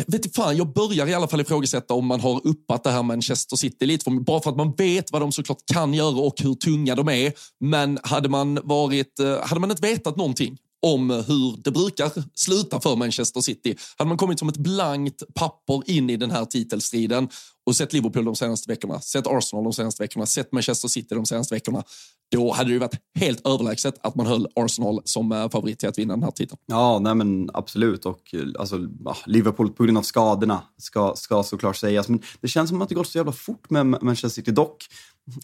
[0.07, 3.55] vet fan, jag börjar i alla fall ifrågasätta om man har uppat det här Manchester
[3.55, 4.03] City lite.
[4.03, 7.09] För, bara för att man vet vad de såklart kan göra och hur tunga de
[7.09, 7.33] är.
[7.59, 12.79] Men hade man, varit, eh, hade man inte vetat någonting om hur det brukar sluta
[12.79, 13.75] för Manchester City.
[13.97, 17.29] Hade man kommit som ett blankt papper in i den här titelstriden
[17.65, 21.25] och sett Liverpool de senaste veckorna, sett Arsenal de senaste veckorna, sett Manchester City de
[21.25, 21.83] senaste veckorna,
[22.31, 25.97] då hade det varit helt överlägset att man höll Arsenal som eh, favorit till att
[25.97, 26.59] vinna den här titeln.
[26.65, 28.05] Ja, nej men absolut.
[28.05, 32.09] Och eh, alltså, ah, Liverpool på grund av skadorna ska, ska såklart sägas.
[32.09, 34.51] Men det känns som att det gått så jävla fort med Manchester City.
[34.51, 34.85] Dock,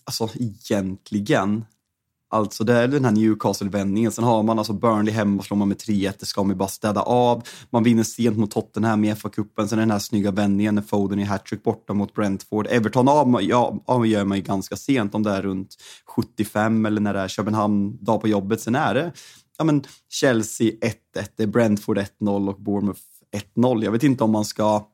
[0.04, 1.66] alltså egentligen,
[2.32, 4.12] Alltså det är den här Newcastle-vändningen.
[4.12, 7.02] Sen har man alltså Burnley hemma, slår man med 3-1, det ska man bara städa
[7.02, 7.44] av.
[7.70, 11.24] Man vinner sent mot Tottenham i FA-cupen, sen den här snygga vändningen när Foden i
[11.24, 12.68] hattrick borta mot Brentford.
[12.68, 15.76] Everton av, ja, avgör man ju ganska sent, om det är runt
[16.16, 18.62] 75 eller när det är Köpenhamn, dag på jobbet.
[18.62, 19.12] Sen är det
[19.58, 20.96] ja, men Chelsea 1-1,
[21.36, 23.02] det är Brentford 1-0 och Bournemouth
[23.56, 23.84] 1-0.
[23.84, 24.88] Jag vet inte om man ska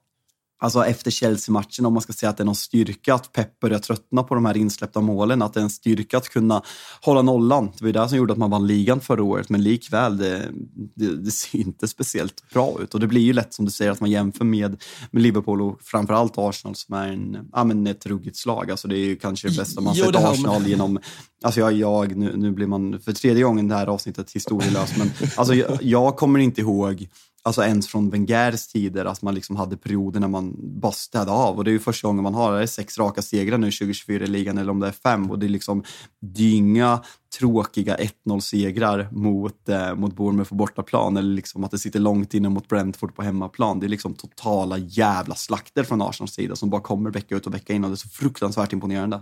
[0.60, 3.80] alltså efter Chelsea-matchen, om man ska säga att det är någon styrka att Pep börjar
[3.80, 6.62] tröttna på de här insläppta målen, att det är en styrka att kunna
[7.01, 7.72] hålla nollan.
[7.78, 10.51] Det var det som gjorde att man vann ligan förra året, men likväl, det,
[10.95, 12.93] det, det, ser inte speciellt bra ut.
[12.93, 15.82] Och det blir ju lätt som du säger att man jämför med, med Liverpool och
[15.82, 18.72] framförallt Arsenal som är en, ja, men ett ruggigt slag.
[18.72, 20.70] Alltså det är ju kanske det bästa man jo, sett Arsenal med...
[20.70, 20.99] genom
[21.43, 25.12] Alltså jag, jag nu, nu blir man för tredje gången det här avsnittet historielös, men
[25.38, 27.08] alltså jag, jag kommer inte ihåg
[27.46, 31.58] alltså ens från Wengers tider, att man liksom hade perioder när man bara städade av.
[31.58, 34.24] Och det är ju första gången man har det är sex raka segrar nu 2024
[34.24, 35.32] i ligan, eller om det är fem.
[35.32, 35.84] Och det är liksom
[36.22, 37.02] dynga
[37.39, 42.50] tråkiga 1-0-segrar mot, eh, mot Bournemouth på bortaplan, eller liksom att det sitter långt inne
[42.50, 43.80] mot Brentford på hemmaplan.
[43.80, 47.54] Det är liksom totala jävla slakter från Arsenals sida som bara kommer vecka ut och
[47.54, 49.22] vecka in och det är så fruktansvärt imponerande.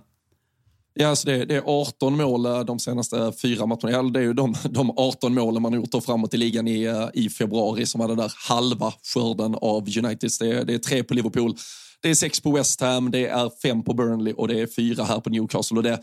[0.96, 4.04] Ja, alltså det, det, är 18 mål eh, de senaste fyra matcherna.
[4.04, 7.10] Det är ju de, de 18 målen man har gjort framåt i ligan i, eh,
[7.14, 10.38] i februari som var den där halva skörden av Uniteds.
[10.38, 11.56] Det, det är tre på Liverpool,
[12.02, 15.04] det är sex på West Ham, det är fem på Burnley och det är fyra
[15.04, 15.78] här på Newcastle.
[15.78, 16.00] Och det,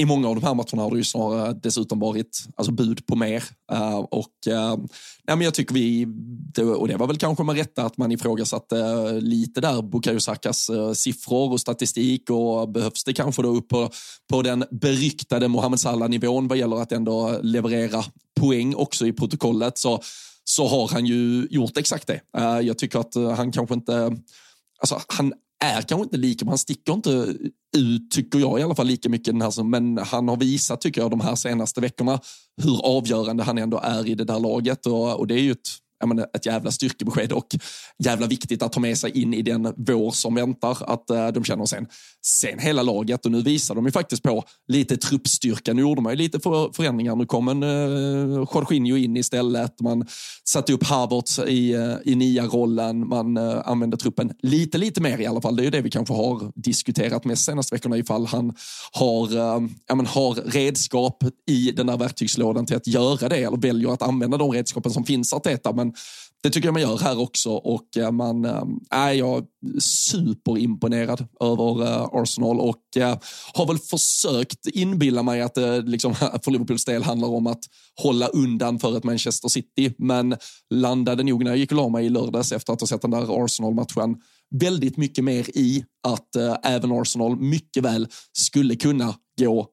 [0.00, 3.16] i många av de här matcherna har det ju snarare dessutom varit alltså, bud på
[3.16, 3.44] mer.
[3.72, 4.76] Uh, och uh,
[5.26, 6.04] nej, men jag tycker vi,
[6.54, 10.20] det, och det var väl kanske med rätta att man ifrågasatte uh, lite där Bukayo
[10.20, 13.90] Sakas uh, siffror och statistik och behövs det kanske då upp på,
[14.30, 18.04] på den beryktade Mohamed Salah-nivån vad gäller att ändå leverera
[18.40, 20.02] poäng också i protokollet så,
[20.44, 22.20] så har han ju gjort exakt det.
[22.62, 24.16] jag tycker att han kanske inte
[24.80, 25.32] Alltså, han
[25.64, 27.34] är kanske inte lika, han sticker inte
[27.76, 31.00] ut, tycker jag i alla fall, lika mycket den här, men han har visat, tycker
[31.00, 32.20] jag, de här senaste veckorna
[32.62, 34.86] hur avgörande han ändå är i det där laget.
[34.86, 35.68] Och, och det är ju ett
[36.08, 37.46] menar, ett jävla styrkebesked och
[37.98, 40.78] jävla viktigt att ta med sig in i den vår som väntar.
[40.80, 41.86] Att eh, de känner sen,
[42.26, 45.72] sen hela laget och nu visar de ju faktiskt på lite truppstyrka.
[45.72, 47.16] Nu gjorde man ju lite för, förändringar.
[47.16, 49.80] Nu kom en eh, Jorginho in istället.
[49.80, 50.06] Man
[50.48, 53.08] satte upp Havertz i, eh, i nia rollen.
[53.08, 55.56] Man eh, använde truppen lite, lite mer i alla fall.
[55.56, 58.54] Det är ju det vi kanske har diskuterat mest senaste veckorna ifall han
[58.92, 63.56] har, eh, ja, men har redskap i den där verktygslådan till att göra det eller
[63.56, 65.72] väljer att använda de redskapen som finns att äta.
[65.92, 65.96] Men
[66.42, 69.46] det tycker jag man gör här också och eh, man äh, är jag
[69.78, 73.18] superimponerad över äh, Arsenal och äh,
[73.54, 76.14] har väl försökt inbilla mig att det liksom,
[76.44, 77.60] för Liverpools del handlar om att
[78.02, 79.94] hålla undan för ett Manchester City.
[79.98, 80.36] Men
[80.74, 83.10] landade nog när jag gick och la mig i lördags efter att ha sett den
[83.10, 84.16] där Arsenal-matchen
[84.54, 89.66] väldigt mycket mer i att äh, även Arsenal mycket väl skulle kunna gå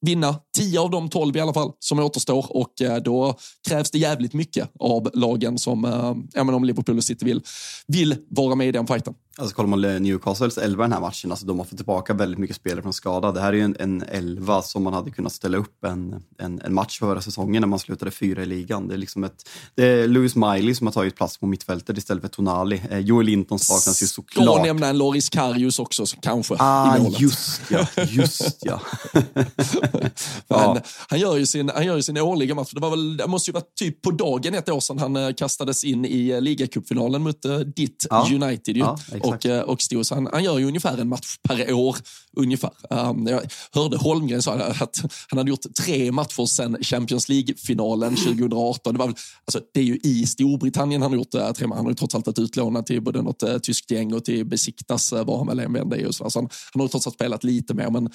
[0.00, 3.38] vinna 10 av de 12 i alla fall som återstår och eh, då
[3.68, 7.40] krävs det jävligt mycket av lagen som, eh, ja men om Liverpool och City vill,
[7.86, 9.14] vill vara med i den fighten.
[9.40, 12.56] Alltså kollar man Newcastles elva den här matchen, alltså de har fått tillbaka väldigt mycket
[12.56, 13.32] spelare från skada.
[13.32, 16.60] Det här är ju en, en elva som man hade kunnat ställa upp en, en,
[16.60, 18.88] en match förra säsongen när man slutade fyra i ligan.
[18.88, 22.22] Det är liksom ett, det är Lewis Miley som har tagit plats på mittfältet istället
[22.22, 22.82] för Tonali.
[22.90, 24.54] Eh, Joel Linton saknas ju såklart.
[24.54, 27.20] Ska nämna en Loris Karius också kanske ah, i målet.
[27.20, 28.80] Just ja, just ja.
[30.48, 30.78] ja.
[31.08, 32.70] Han, gör ju sin, han gör ju sin årliga match.
[32.72, 35.32] Det, var väl, det måste ju vara typ på dagen ett år sedan han eh,
[35.36, 37.42] kastades in i eh, ligacupfinalen mot
[37.76, 38.28] ditt ja.
[38.32, 38.76] United.
[38.76, 38.82] Ju.
[38.82, 38.98] Ja,
[39.28, 41.96] och, eh, och Stos, han, han gör ju ungefär en match per år.
[42.36, 42.70] ungefär.
[42.90, 48.94] Um, jag hörde Holmgren säga att han hade gjort tre matcher sedan Champions League-finalen 2018.
[48.94, 51.90] Det, var, alltså, det är ju i Storbritannien han har gjort uh, tre Han har
[51.90, 55.38] ju trots allt varit utlånad till både något uh, tyskt gäng och till Besiktas var
[55.38, 57.90] han väl vända Så, så han, han har ju trots allt spelat lite mer.
[57.90, 58.10] Men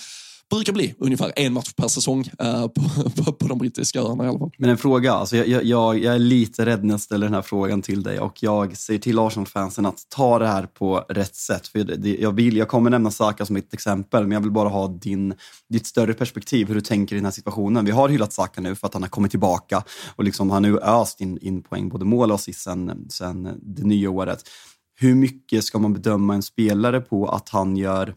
[0.55, 2.81] brukar bli ungefär en match per säsong eh, på,
[3.23, 4.51] på, på, de brittiska öarna i alla fall.
[4.57, 7.41] Men en fråga, alltså jag, jag, jag, är lite rädd när jag ställer den här
[7.41, 11.67] frågan till dig och jag säger till Arsenal-fansen att ta det här på rätt sätt.
[11.67, 14.69] För det, jag, vill, jag kommer nämna Saka som ett exempel, men jag vill bara
[14.69, 15.33] ha din,
[15.69, 17.85] ditt större perspektiv, hur du tänker i den här situationen.
[17.85, 19.83] Vi har hyllat Saka nu för att han har kommit tillbaka
[20.15, 23.83] och liksom har nu öst in, in poäng, både mål och assist sen, sen det
[23.83, 24.43] nya året.
[24.95, 28.15] Hur mycket ska man bedöma en spelare på att han gör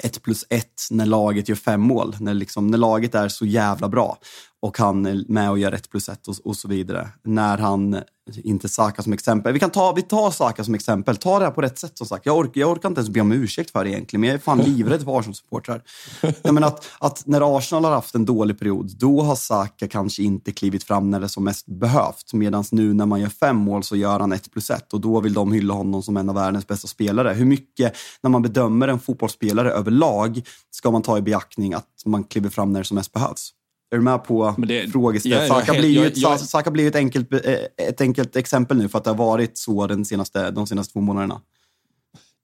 [0.00, 2.16] ett plus ett när laget gör fem mål.
[2.20, 4.18] När, liksom, när laget är så jävla bra
[4.66, 7.08] och han är med och gör ett plus ett och, och så vidare.
[7.24, 8.02] När han
[8.34, 9.52] inte Saka som exempel.
[9.52, 11.16] Vi kan ta, vi tar Saka som exempel.
[11.16, 12.26] Ta det här på rätt sätt som sagt.
[12.26, 14.40] Jag orkar, jag orkar inte ens be om ursäkt för det egentligen, men jag är
[14.40, 15.82] fan livrädd för Arsenal-supportrar.
[16.64, 20.84] att, att när Arsenal har haft en dålig period, då har Saka kanske inte klivit
[20.84, 22.32] fram när det som mest behövt.
[22.32, 25.20] Medan nu när man gör fem mål så gör han ett plus ett och då
[25.20, 27.32] vill de hylla honom som en av världens bästa spelare.
[27.32, 32.24] Hur mycket, när man bedömer en fotbollsspelare överlag, ska man ta i beaktning att man
[32.24, 33.52] kliver fram när det som mest behövs?
[33.90, 34.54] Är du med på
[34.92, 35.48] frågeställningen?
[35.48, 37.54] Saka, blir ju ett, jag, Saka blir ett enkelt, eh,
[37.88, 41.00] ett enkelt exempel nu för att det har varit så den senaste, de senaste två
[41.00, 41.40] månaderna.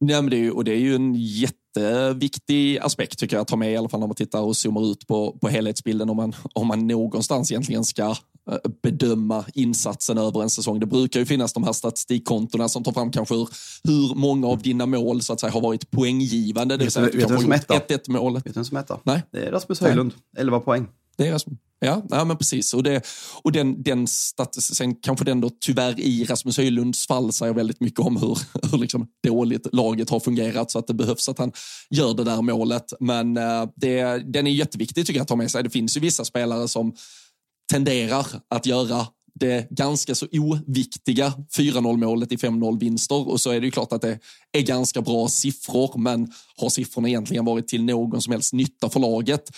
[0.00, 3.56] Nej, men det är och det är ju en jätteviktig aspekt tycker jag att ta
[3.56, 6.32] med i alla fall när man tittar och zoomar ut på, på helhetsbilden om man,
[6.52, 8.16] om man någonstans egentligen ska
[8.50, 10.80] eh, bedöma insatsen över en säsong.
[10.80, 13.48] Det brukar ju finnas de här statistikkontona som tar fram kanske hur,
[13.84, 16.76] hur många av dina mål så att säga har varit poänggivande.
[16.76, 18.34] Det vill säga att du kanske har gjort 1-1 mål.
[18.34, 18.98] Vet du vem som är etta?
[19.02, 19.22] Nej.
[19.32, 20.86] Det är Rasmus Höjlund, 11 poäng.
[21.16, 21.58] Det är Rasmus.
[21.84, 22.74] Ja, ja, men precis.
[22.74, 23.06] Och, det,
[23.42, 28.00] och den, den sen kanske den då tyvärr i Rasmus Höjlunds fall säger väldigt mycket
[28.00, 28.38] om hur,
[28.70, 31.52] hur liksom dåligt laget har fungerat så att det behövs att han
[31.90, 32.92] gör det där målet.
[33.00, 35.62] Men eh, det, den är jätteviktig tycker jag att ta med sig.
[35.62, 36.94] Det finns ju vissa spelare som
[37.72, 43.60] tenderar att göra det ganska så oviktiga 4-0 målet i 5-0 vinster och så är
[43.60, 44.18] det ju klart att det
[44.52, 49.00] är ganska bra siffror men har siffrorna egentligen varit till någon som helst nytta för
[49.00, 49.50] laget?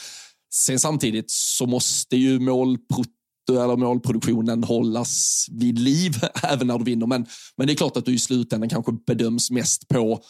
[0.54, 3.08] Sen samtidigt så måste ju målprot
[3.50, 7.06] eller målproduktionen hållas vid liv även när du vinner.
[7.06, 7.26] Men,
[7.56, 10.20] men det är klart att du i slutändan kanske bedöms mest på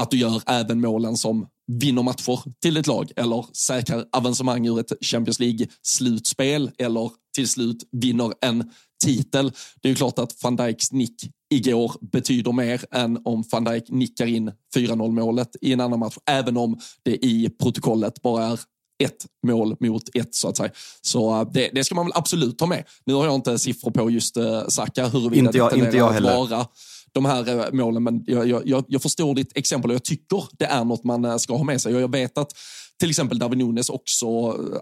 [0.00, 4.80] att du gör även målen som vinner matcher till ditt lag eller säkrar avancemang ur
[4.80, 8.70] ett Champions League-slutspel eller till slut vinner en
[9.04, 9.52] titel.
[9.82, 13.84] Det är ju klart att van Dijks nick igår betyder mer än om van Dijk
[13.88, 18.60] nickar in 4-0 målet i en annan match, även om det i protokollet bara är
[19.04, 20.70] ett mål mot ett så att säga.
[21.02, 22.84] Så uh, det, det, ska man väl absolut ta med.
[23.06, 26.36] Nu har jag inte siffror på just uh, Saka, huruvida inte jag, inte jag heller.
[26.36, 26.66] vara
[27.12, 30.64] de här uh, målen, men jag, jag, jag, förstår ditt exempel och jag tycker det
[30.64, 31.94] är något man ska ha med sig.
[31.94, 32.52] Och jag vet att
[33.00, 34.26] till exempel David Nunes också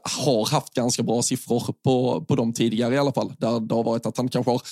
[0.02, 3.32] har haft ganska bra siffror på, på dem tidigare i alla fall.
[3.38, 4.62] Där det har varit att han kanske har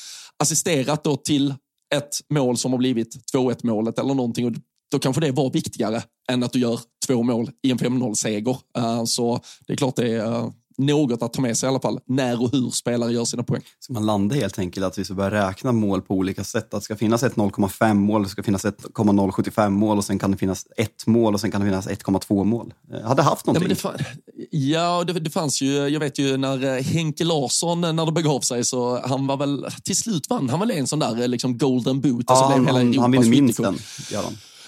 [0.42, 1.54] assisterat då till
[1.94, 4.46] ett mål som har blivit 2-1 målet eller någonting.
[4.46, 4.52] Och
[4.90, 8.56] då kanske det var viktigare än att du gör två mål i en 5-0-seger.
[8.78, 11.70] Uh, eh, så det är klart det är, uh, något att ta med sig i
[11.70, 12.00] alla fall.
[12.06, 13.62] När och hur spelare gör sina poäng.
[13.80, 16.74] Så man landar helt enkelt att vi ska börja räkna mål på olika sätt.
[16.74, 20.18] Att det ska finnas ett 0,5 mål, det ska finnas ett 0,075 mål och sen
[20.18, 22.74] kan det finnas ett mål och sen kan det finnas 1,2 mål.
[22.90, 23.76] Jag hade haft någonting.
[23.82, 24.04] Ja, det,
[24.50, 28.40] ja det, det, fanns ju, jag vet ju när eh, Henke Larsson, när det begav
[28.40, 32.00] sig, så han var väl, till slut vann han väl en sån där liksom golden
[32.00, 32.24] boot.
[32.28, 33.78] Ja, han, han, han vinner minst den.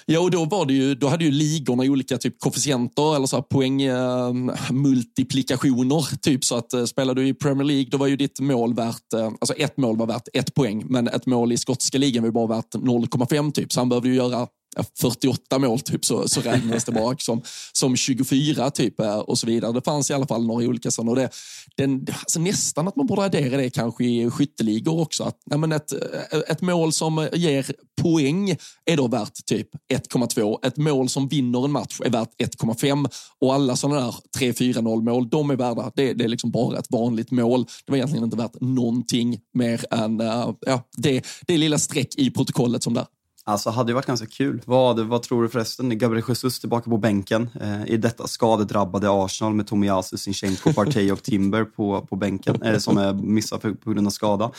[0.07, 3.43] Ja, och då, var det ju, då hade ju ligorna olika typ koefficienter eller så
[3.43, 5.97] poängmultiplikationer.
[5.97, 8.41] Eh, ehm, typ så att eh, spelar du i Premier League, då var ju ditt
[8.41, 11.99] mål värt, eh, alltså ett mål var värt ett poäng, men ett mål i skotska
[11.99, 13.73] ligan var ju bara värt 0,5 typ.
[13.73, 14.47] Så han behövde ju göra
[15.01, 19.47] 48 mål typ så, så räknas det bara som, som 24 typ eh, och så
[19.47, 19.73] vidare.
[19.73, 21.11] Det fanns i alla fall några olika sådana.
[21.11, 21.31] Och det,
[21.77, 25.25] den, alltså nästan att man borde addera det kanske i skytteligor också.
[25.25, 27.73] Att, nej, men ett, eh, ett mål som ger
[28.03, 30.67] poäng är då värt typ 1,2.
[30.67, 33.09] Ett mål som vinner en match är värt 1,5
[33.41, 36.91] och alla sådana där 3-4-0 mål, de är värda, det, det, är liksom bara ett
[36.91, 37.65] vanligt mål.
[37.65, 42.31] Det var egentligen inte värt någonting mer än uh, ja, det, det lilla streck i
[42.31, 43.07] protokollet som där.
[43.47, 44.63] Alltså hade det varit ganska kul.
[44.65, 45.99] Vad, vad tror du förresten?
[45.99, 51.23] Gabriel Jesus tillbaka på bänken eh, i detta skadedrabbade Arsenal med Tomiyasu, Sinchenko, Partey och
[51.23, 54.51] Timber på, på bänken eh, som är missar på grund av skada.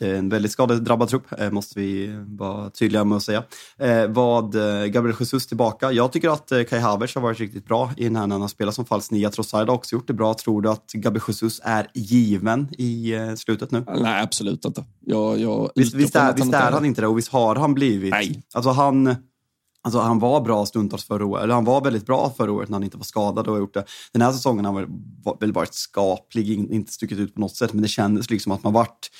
[0.00, 3.44] Eh, en väldigt skadedrabbad trupp, eh, måste vi vara tydliga med att säga.
[3.78, 4.52] Eh, vad
[4.92, 5.92] Gabriel Jesus tillbaka.
[5.92, 8.48] Jag tycker att Kai Havertz har varit riktigt bra i den här när han har
[8.48, 9.30] spelat som falsk nia.
[9.30, 10.34] Trossard har också gjort det bra.
[10.34, 13.84] Tror du att Gabriel Jesus är given i slutet nu?
[13.86, 14.84] Nej, absolut inte.
[15.06, 18.10] Jag, jag visst, visst, är, visst är han inte det och visst har han blivit...
[18.10, 18.42] Nej.
[18.54, 19.16] Alltså han...
[19.82, 22.74] Alltså han var bra stundtals förra året, eller han var väldigt bra förra året när
[22.74, 23.84] han inte var skadad och gjort det.
[24.12, 24.88] Den här säsongen har han
[25.40, 28.72] väl varit skaplig, inte stuckit ut på något sätt, men det kändes liksom att man
[28.72, 29.10] vart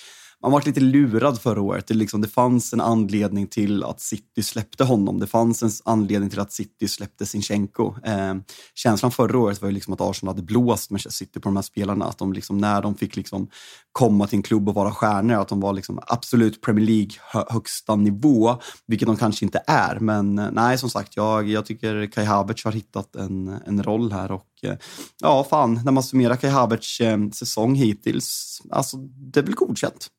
[0.43, 1.87] man var lite lurad förra året.
[1.87, 5.19] Det, liksom, det fanns en anledning till att City släppte honom.
[5.19, 7.95] Det fanns en anledning till att City släppte Sinchenko.
[8.05, 8.35] Eh,
[8.75, 11.63] känslan förra året var ju liksom att Arsenal hade blåst med City på de här
[11.63, 12.05] spelarna.
[12.05, 13.49] Att de liksom, när de fick liksom
[13.93, 17.45] komma till en klubb och vara stjärnor, att de var liksom absolut Premier League hö
[17.49, 19.99] högsta nivå, vilket de kanske inte är.
[20.01, 24.13] Men eh, nej, som sagt, jag, jag tycker Kai Havertz har hittat en, en roll
[24.13, 24.77] här och eh,
[25.23, 30.11] ja, fan, när man summerar Kai Havertz eh, säsong hittills, alltså det är väl godkänt.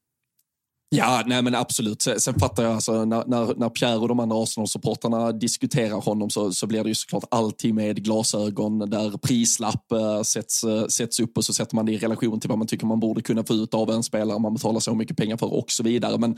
[0.95, 2.01] Ja, nej men absolut.
[2.01, 6.29] Sen, sen fattar jag, alltså, när, när, när Pierre och de andra Arsenal-supportrarna diskuterar honom
[6.29, 11.19] så, så blir det ju såklart alltid med glasögon där prislapp äh, sätts, äh, sätts
[11.19, 13.43] upp och så sätter man det i relation till vad man tycker man borde kunna
[13.43, 16.17] få ut av en spelare man betalar så mycket pengar för och så vidare.
[16.17, 16.37] Men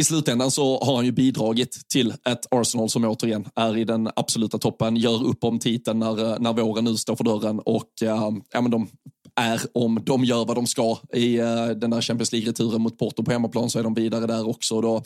[0.00, 4.10] i slutändan så har han ju bidragit till ett Arsenal som återigen är i den
[4.16, 8.02] absoluta toppen, gör upp om titeln när, eh, när våren nu står för dörren och
[8.02, 8.88] äh, ja, men de
[9.36, 13.22] är om de gör vad de ska i uh, den där Champions League-returen mot Porto
[13.22, 14.80] på hemmaplan så är de vidare där också.
[14.80, 15.02] Då,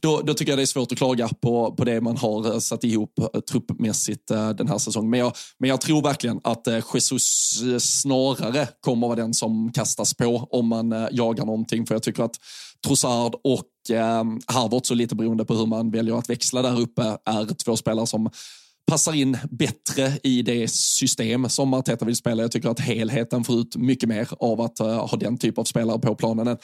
[0.00, 2.58] då, då tycker jag det är svårt att klaga på, på det man har uh,
[2.58, 5.10] satt ihop uh, truppmässigt uh, den här säsongen.
[5.10, 10.48] Men jag, men jag tror verkligen att Jesus snarare kommer vara den som kastas på
[10.50, 11.86] om man jagar någonting.
[11.86, 12.36] För jag tycker att
[12.86, 17.02] Trossard och eh, Harvard, så lite beroende på hur man väljer att växla där uppe,
[17.24, 18.30] är två spelare som
[18.90, 22.42] passar in bättre i det system som Arteta vill spela.
[22.42, 25.64] Jag tycker att helheten får ut mycket mer av att uh, ha den typ av
[25.64, 26.58] spelare på planen.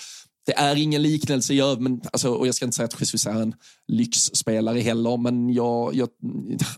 [0.47, 3.43] Det är ingen liknelse i men, alltså, och jag ska inte säga att Jesus är
[3.43, 3.55] en
[3.89, 6.09] lyxspelare heller, men jag, jag,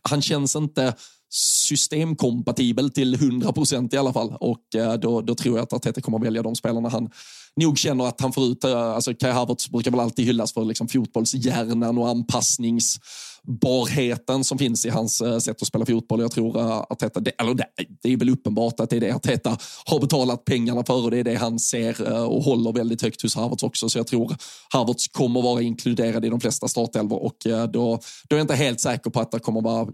[0.03, 0.95] han känns inte
[1.31, 4.37] systemkompatibel till 100 procent i alla fall.
[4.41, 7.11] Och eh, då, då tror jag att Arteta kommer att välja de spelarna han
[7.57, 10.65] nog känner att han får ut, eh, alltså Kai Havertz brukar väl alltid hyllas för
[10.65, 16.21] liksom fotbollshjärnan och anpassningsbarheten som finns i hans eh, sätt att spela fotboll.
[16.21, 17.67] Jag tror att Arteta, det, eller det,
[18.03, 21.19] det är väl uppenbart att det är det Arteta har betalat pengarna för och det
[21.19, 23.89] är det han ser och håller väldigt högt hos Havertz också.
[23.89, 24.37] Så jag tror
[24.73, 28.81] Havertz kommer vara inkluderad i de flesta startelvor och då, då är jag inte helt
[28.81, 29.89] säker på att det kommer vara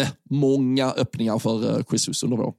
[0.00, 2.54] jättemånga öppningar för eh, Jesus under våren.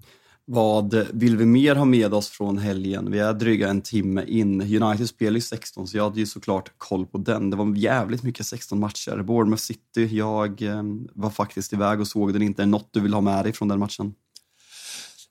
[0.45, 3.11] Vad vill vi mer ha med oss från helgen?
[3.11, 4.61] Vi är dryga en timme in.
[4.61, 7.49] United spelar ju 16, så jag hade ju såklart koll på den.
[7.49, 9.21] Det var jävligt mycket 16 matcher.
[9.23, 12.61] Bournemouth City, jag eh, var faktiskt iväg och såg den inte.
[12.61, 14.13] Är det något du vill ha med dig från den matchen?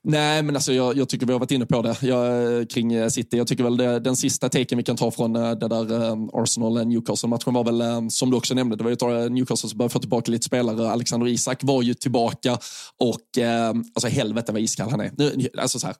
[0.05, 3.07] Nej, men alltså jag, jag, tycker vi har varit inne på det jag, kring eh,
[3.07, 3.37] City.
[3.37, 6.15] Jag tycker väl det, den sista taken vi kan ta från eh, det där eh,
[6.33, 10.31] Arsenal-Newcastle-matchen var väl, som du också nämnde, det var ju Newcastle som började få tillbaka
[10.31, 10.91] lite spelare.
[10.91, 12.57] Alexander Isak var ju tillbaka
[12.99, 15.11] och eh, alltså helvete vad iskall han är.
[15.17, 15.95] Nu, alltså så här,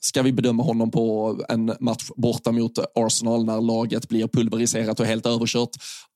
[0.00, 5.06] ska vi bedöma honom på en match borta mot Arsenal när laget blir pulveriserat och
[5.06, 5.70] helt överkört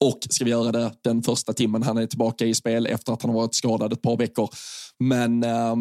[0.04, 3.22] och ska vi göra det den första timmen han är tillbaka i spel efter att
[3.22, 4.48] han har varit skadad ett par veckor.
[4.98, 5.76] Men eh,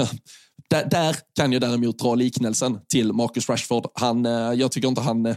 [0.76, 3.86] Där, där, kan jag däremot dra liknelsen till Marcus Rashford.
[3.94, 5.36] Han, eh, jag tycker inte han eh,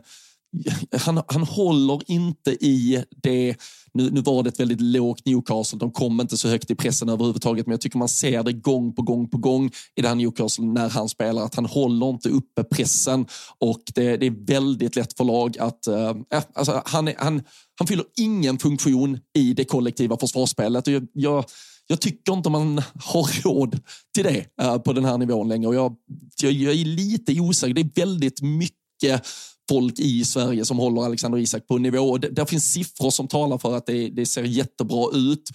[0.92, 3.56] han, han håller inte i det
[3.94, 5.80] nu, nu var det ett väldigt lågt Newcastle.
[5.80, 8.96] De kom inte så högt i pressen överhuvudtaget, men jag tycker man ser det gång
[8.96, 12.30] på gång på gång i det här Newcastle när han spelar, att han håller inte
[12.30, 13.26] uppe pressen
[13.58, 15.88] och det, det är väldigt lätt för lag att...
[15.88, 16.14] Äh,
[16.54, 17.42] alltså, han, han,
[17.80, 20.88] han fyller ingen funktion i det kollektiva försvarsspelet.
[20.88, 21.46] Jag, jag,
[21.92, 23.80] jag tycker inte man har råd
[24.16, 25.68] till det eh, på den här nivån längre.
[25.68, 25.96] Och jag,
[26.42, 27.74] jag, jag är lite osäker.
[27.74, 29.28] Det är väldigt mycket
[29.70, 32.18] folk i Sverige som håller Alexander Isak på nivå.
[32.18, 35.50] Det, där finns siffror som talar för att det, det ser jättebra ut.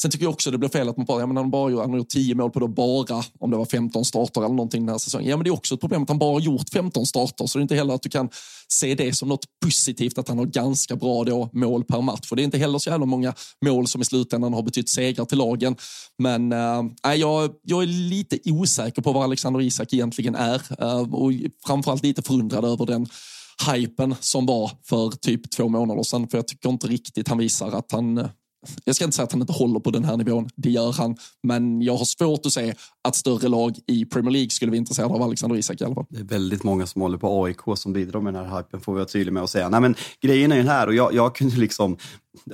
[0.00, 1.90] Sen tycker jag också det blir fel att man bara, ja, men han, bara han
[1.90, 4.92] har gjort 10 mål på då bara, om det var 15 starter eller någonting den
[4.92, 5.28] här säsongen.
[5.28, 7.58] Ja, men det är också ett problem att han bara har gjort 15 starter, så
[7.58, 8.28] det är inte heller att du kan
[8.68, 12.28] se det som något positivt att han har ganska bra då mål per match.
[12.28, 15.24] För det är inte heller så jävla många mål som i slutändan har betytt segrar
[15.24, 15.76] till lagen.
[16.18, 21.32] Men äh, jag, jag är lite osäker på vad Alexander Isak egentligen är äh, och
[21.66, 23.06] framförallt lite förundrad över den
[23.72, 26.28] hypen som var för typ två månader sedan.
[26.28, 28.26] För jag tycker inte riktigt han visar att han eh,
[28.84, 31.16] jag ska inte säga att han inte håller på den här nivån, det gör han.
[31.42, 35.14] Men jag har svårt att se att större lag i Premier League skulle vara intresserade
[35.14, 36.06] av Alexander Isak i alla fall.
[36.08, 38.92] Det är väldigt många som håller på AIK som bidrar med den här hypen, får
[38.92, 39.68] vi vara tydliga med att säga.
[39.68, 41.96] Nej, men grejen är den här, och jag, jag kunde liksom,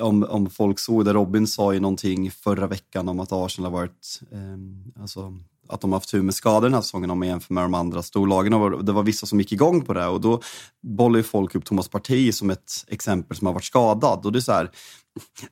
[0.01, 3.79] om, om folk såg det, Robin sa ju någonting förra veckan om att Arsenal har
[3.79, 5.39] varit, eh, alltså
[5.69, 7.75] att de har haft tur med skador den här säsongen om man jämför med de
[7.75, 8.55] andra storlagen.
[8.55, 10.41] Och det var vissa som gick igång på det och då
[10.83, 14.27] bollar ju folk upp Thomas Partey som ett exempel som har varit skadad.
[14.27, 14.71] Och det är så här,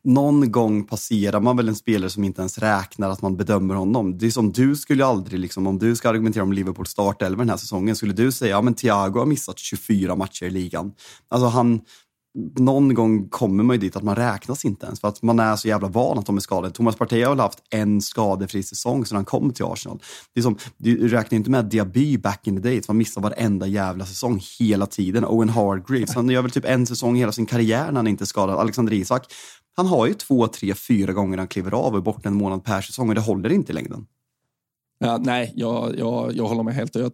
[0.04, 4.18] någon gång passerar man väl en spelare som inte ens räknar att man bedömer honom.
[4.18, 7.50] Det är som du skulle aldrig, liksom, om du ska argumentera om Liverpools startelva den
[7.50, 10.92] här säsongen, skulle du säga ja men Thiago har missat 24 matcher i ligan.
[11.28, 11.80] Alltså han,
[12.58, 15.56] någon gång kommer man ju dit att man räknas inte ens för att man är
[15.56, 16.74] så jävla van att de är skadade.
[16.74, 20.02] Thomas Partey har väl haft en skadefri säsong sedan han kom till Arsenal.
[20.34, 23.66] Det är som, du räknar inte med Diaby back in the days, man missar varenda
[23.66, 25.24] jävla säsong hela tiden.
[25.24, 28.26] Owen Hargreaves, han gör väl typ en säsong hela sin karriär när han inte är
[28.26, 28.58] skadad.
[28.58, 29.32] Alexander Isak,
[29.76, 32.64] han har ju två, tre, fyra gånger han kliver av och är borta en månad
[32.64, 34.06] per säsong och det håller inte i längden.
[35.04, 36.94] Ja, nej, jag, jag, jag håller med helt.
[36.94, 37.12] Jag,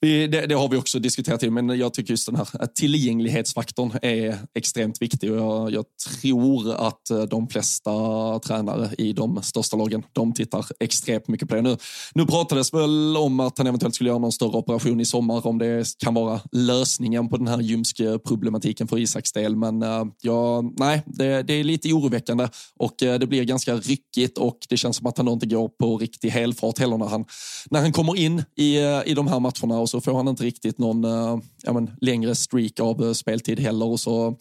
[0.00, 3.92] vi, det, det, har vi också diskuterat, men jag tycker just den här eh, tillgänglighetsfaktorn
[4.02, 5.84] är extremt viktig och jag, jag,
[6.20, 7.90] tror att eh, de flesta
[8.38, 11.62] tränare i de största lagen, de tittar extremt mycket på det.
[11.62, 11.76] Nu,
[12.14, 15.58] nu pratades väl om att han eventuellt skulle göra någon större operation i sommar, om
[15.58, 20.62] det kan vara lösningen på den här ljumske problematiken för Isaks del, men eh, ja,
[20.78, 22.48] nej, det, det är lite oroväckande
[22.78, 26.28] och det blir ganska ryckigt och det känns som att han inte går på riktig
[26.28, 27.24] helfart heller när han,
[27.70, 30.44] när han kommer in i, eh, i de här matcherna och så får han inte
[30.44, 34.36] riktigt någon eh, ja, men, längre streak av eh, speltid heller och så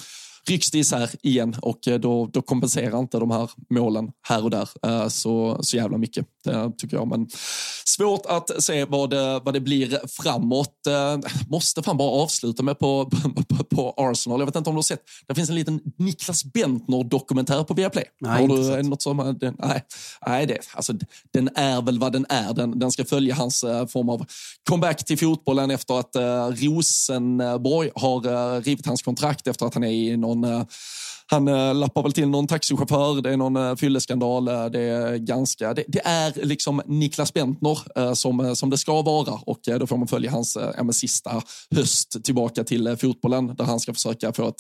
[0.50, 4.50] rycks det isär igen och eh, då, då kompenserar inte de här målen här och
[4.50, 4.70] där
[5.10, 7.08] så, så jävla mycket, det tycker jag.
[7.08, 7.28] Men
[7.86, 10.74] svårt att se vad det, vad det blir framåt.
[11.50, 13.10] Måste fan bara avsluta med på,
[13.48, 14.40] på, på Arsenal.
[14.40, 18.06] Jag vet inte om du har sett, det finns en liten Niklas Bentner-dokumentär på Viaplay.
[18.22, 19.84] Nej, har du något som, den, nej,
[20.28, 20.94] nej det, alltså,
[21.34, 22.54] den är väl vad den är.
[22.54, 24.26] Den, den ska följa hans form av
[24.70, 26.16] comeback till fotbollen efter att
[26.62, 30.66] Rosenborg har rivit hans kontrakt efter att han är i någon on uh,
[31.28, 34.48] han äh, lappar väl till någon taxichaufför, det är någon äh, fylleskandal.
[34.48, 39.02] Äh, det, är ganska, det, det, är liksom Niklas Bentner äh, som, som det ska
[39.02, 41.42] vara och äh, då får man följa hans äh, sista
[41.76, 44.56] höst tillbaka till äh, fotbollen där han ska försöka få ett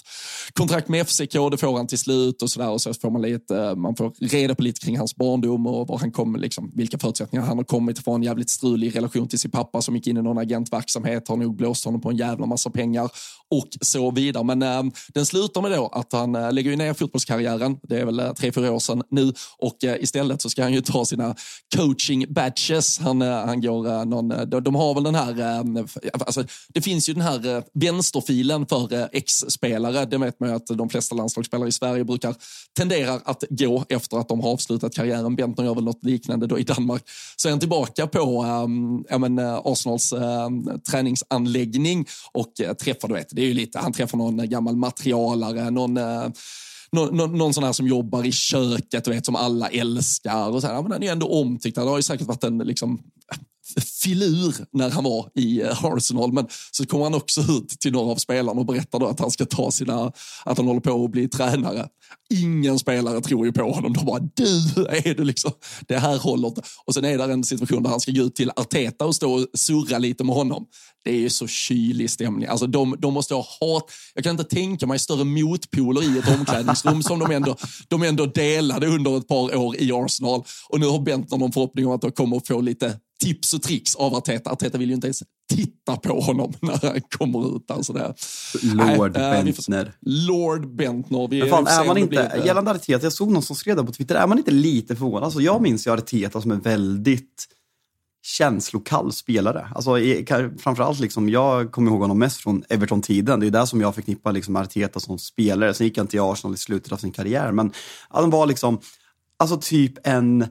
[0.53, 1.33] kontrakt med FCK.
[1.51, 4.55] Det får han till slut och sådär och så får man lite, man får reda
[4.55, 7.99] på lite kring hans barndom och var han kom, liksom, vilka förutsättningar han har kommit
[7.99, 8.23] ifrån.
[8.23, 11.85] Jävligt strulig relation till sin pappa som gick in i någon agentverksamhet, har nog blåst
[11.85, 13.09] honom på en jävla massa pengar
[13.51, 14.43] och så vidare.
[14.43, 17.77] Men den slutar med då att han lägger ju ner fotbollskarriären.
[17.83, 20.73] Det är väl eh, tre, fyra år sedan nu och eh, istället så ska han
[20.73, 21.35] ju ta sina
[21.75, 22.99] coaching batches.
[22.99, 25.65] Han, eh, han går någon, de har väl den här,
[26.11, 30.05] alltså, det finns ju den här vänsterfilen för ex-spelare.
[30.05, 32.35] Det vet man ju att de flesta landslagsspelare i Sverige brukar
[32.77, 35.35] tenderar att gå efter att de har avslutat karriären.
[35.35, 37.03] Bentner gör väl något liknande då i Danmark.
[37.35, 40.49] Så är han tillbaka på ehm, ja men, Arsenals äh,
[40.91, 45.69] träningsanläggning och äh, träffar, du vet, det är ju lite, han träffar någon gammal materialare,
[45.69, 46.27] någon äh,
[46.91, 50.49] någon, någon sån här som jobbar i köket, du vet, som alla älskar.
[50.49, 51.75] Och så här, men den är ju ändå omtyckt.
[51.75, 52.99] Det har ju säkert varit en liksom,
[53.81, 56.33] filur när han var i eh, Arsenal.
[56.33, 59.31] Men så kommer han också ut till några av spelarna och berättar då att han
[59.31, 60.11] ska ta sina,
[60.45, 61.87] att han håller på att bli tränare.
[62.29, 63.93] Ingen spelare tror ju på honom.
[63.93, 65.51] De bara, du är du liksom,
[65.87, 66.61] det här håller inte.
[66.85, 69.33] Och sen är det en situation där han ska gå ut till Arteta och stå
[69.33, 70.65] och surra lite med honom.
[71.03, 72.47] Det är ju så kylig stämning.
[72.47, 73.91] Alltså de, de måste ha hat.
[74.13, 77.55] Jag kan inte tänka mig större motpoler i ett omklädningsrum som de ändå,
[77.87, 80.43] de ändå delade under ett par år i Arsenal.
[80.69, 83.61] Och nu har Bentner någon förhoppning om att de kommer att få lite tips och
[83.61, 84.51] tricks av Arteta.
[84.51, 87.71] Arteta vill ju inte ens titta på honom när han kommer ut.
[87.71, 88.13] Alltså det.
[88.63, 89.91] Lord Nej, Bentner.
[90.01, 91.27] Lord Bentner.
[91.27, 93.83] Vi, Men fan, är man inte, blir, gällande Arteta, jag såg någon som skrev det
[93.83, 95.23] på Twitter, är man inte lite förvånad?
[95.23, 97.47] Alltså, jag minns ju Arteta som en väldigt
[98.25, 99.67] känslokall spelare.
[99.75, 99.91] Alltså,
[100.57, 103.39] framförallt, liksom, jag kommer ihåg honom mest från Everton-tiden.
[103.39, 105.73] Det är där som jag förknippar liksom, Arteta som spelare.
[105.73, 107.51] Sen gick han till Arsenal i slutet av sin karriär.
[107.51, 107.71] Men
[108.09, 108.79] han var liksom,
[109.37, 110.47] alltså typ en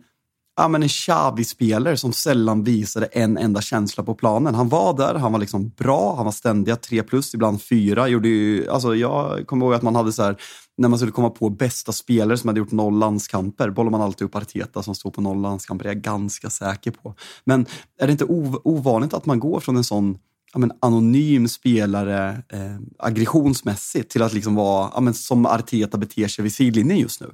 [0.56, 4.54] ja, men en Xavi-spelare som sällan visade en enda känsla på planen.
[4.54, 8.08] Han var där, han var liksom bra, han var ständiga tre plus, ibland fyra.
[8.08, 10.36] Gjorde ju, alltså jag kommer ihåg att man hade så här,
[10.76, 14.24] när man skulle komma på bästa spelare som hade gjort noll landskamper, bollar man alltid
[14.24, 17.14] upp Arteta som står på noll landskamper, det är jag ganska säker på.
[17.44, 17.66] Men
[18.00, 18.24] är det inte
[18.64, 20.18] ovanligt att man går från en sån
[20.52, 26.28] ja, men, anonym spelare eh, aggressionsmässigt till att liksom vara, ja, men, som Arteta beter
[26.28, 27.30] sig vid sidlinjen just nu?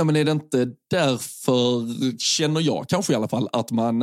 [0.00, 3.98] Ja, men är det inte därför, känner jag kanske i alla fall, att man,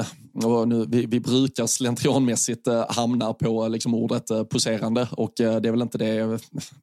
[0.67, 5.07] nu, vi, vi brukar slentrianmässigt eh, hamna på eh, liksom, ordet eh, poserande.
[5.11, 6.39] Och det är väl inte det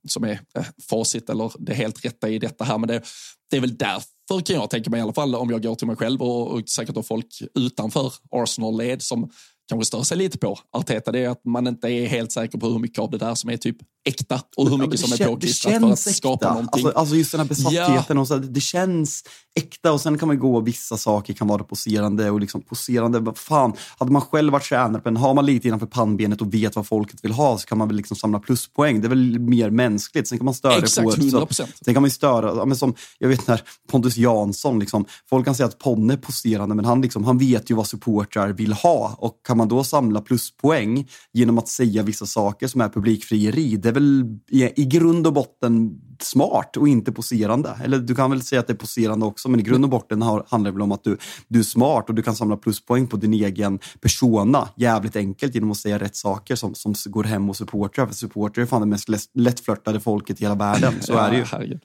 [0.09, 0.40] som är
[0.88, 3.02] facit eller det helt rätta i detta här, men det,
[3.51, 5.86] det är väl därför kan jag tänka mig i alla fall om jag går till
[5.86, 9.30] mig själv och, och säkert då folk utanför Arsenal-led som
[9.68, 12.68] kanske stör sig lite på Arteta, det är att man inte är helt säker på
[12.68, 15.80] hur mycket av det där som är typ äkta och hur mycket som är påklistrat
[15.80, 16.48] för att skapa äkta.
[16.48, 16.84] någonting.
[16.84, 18.20] Alltså, alltså just den här besattheten, ja.
[18.20, 19.24] och så, det känns
[19.56, 23.32] äkta och sen kan man gå och vissa saker kan vara poserande och liksom poserande.
[23.36, 26.76] Fan, hade man själv varit tränare på en, har man lite innanför pannbenet och vet
[26.76, 29.00] vad folket vill ha så kan man väl liksom samla pluspoäng.
[29.00, 30.28] Det är väl mer mänskligt.
[30.28, 31.10] Sen kan man störa Exakt, på...
[31.10, 31.52] 100%.
[31.52, 35.44] Så, sen kan man ju störa, men som, jag vet när Pontus Jansson, liksom, folk
[35.44, 38.72] kan säga att Ponne är poserande men han, liksom, han vet ju vad supportrar vill
[38.72, 43.76] ha och kan man då samla pluspoäng genom att säga vissa saker som är publikfrieri,
[43.76, 47.70] det är väl i, grund och botten smart och inte poserande.
[47.85, 50.22] Eller du kan väl säga att det är poserande också, men i grund och botten
[50.22, 51.18] handlar det väl om att du,
[51.48, 55.70] du är smart och du kan samla pluspoäng på din egen persona jävligt enkelt genom
[55.70, 58.06] att säga rätt saker som, som går hem hos supportrar.
[58.06, 60.94] För supportrar är fan det mest lättflörtade folket i hela världen.
[61.01, 61.78] Så är det ju.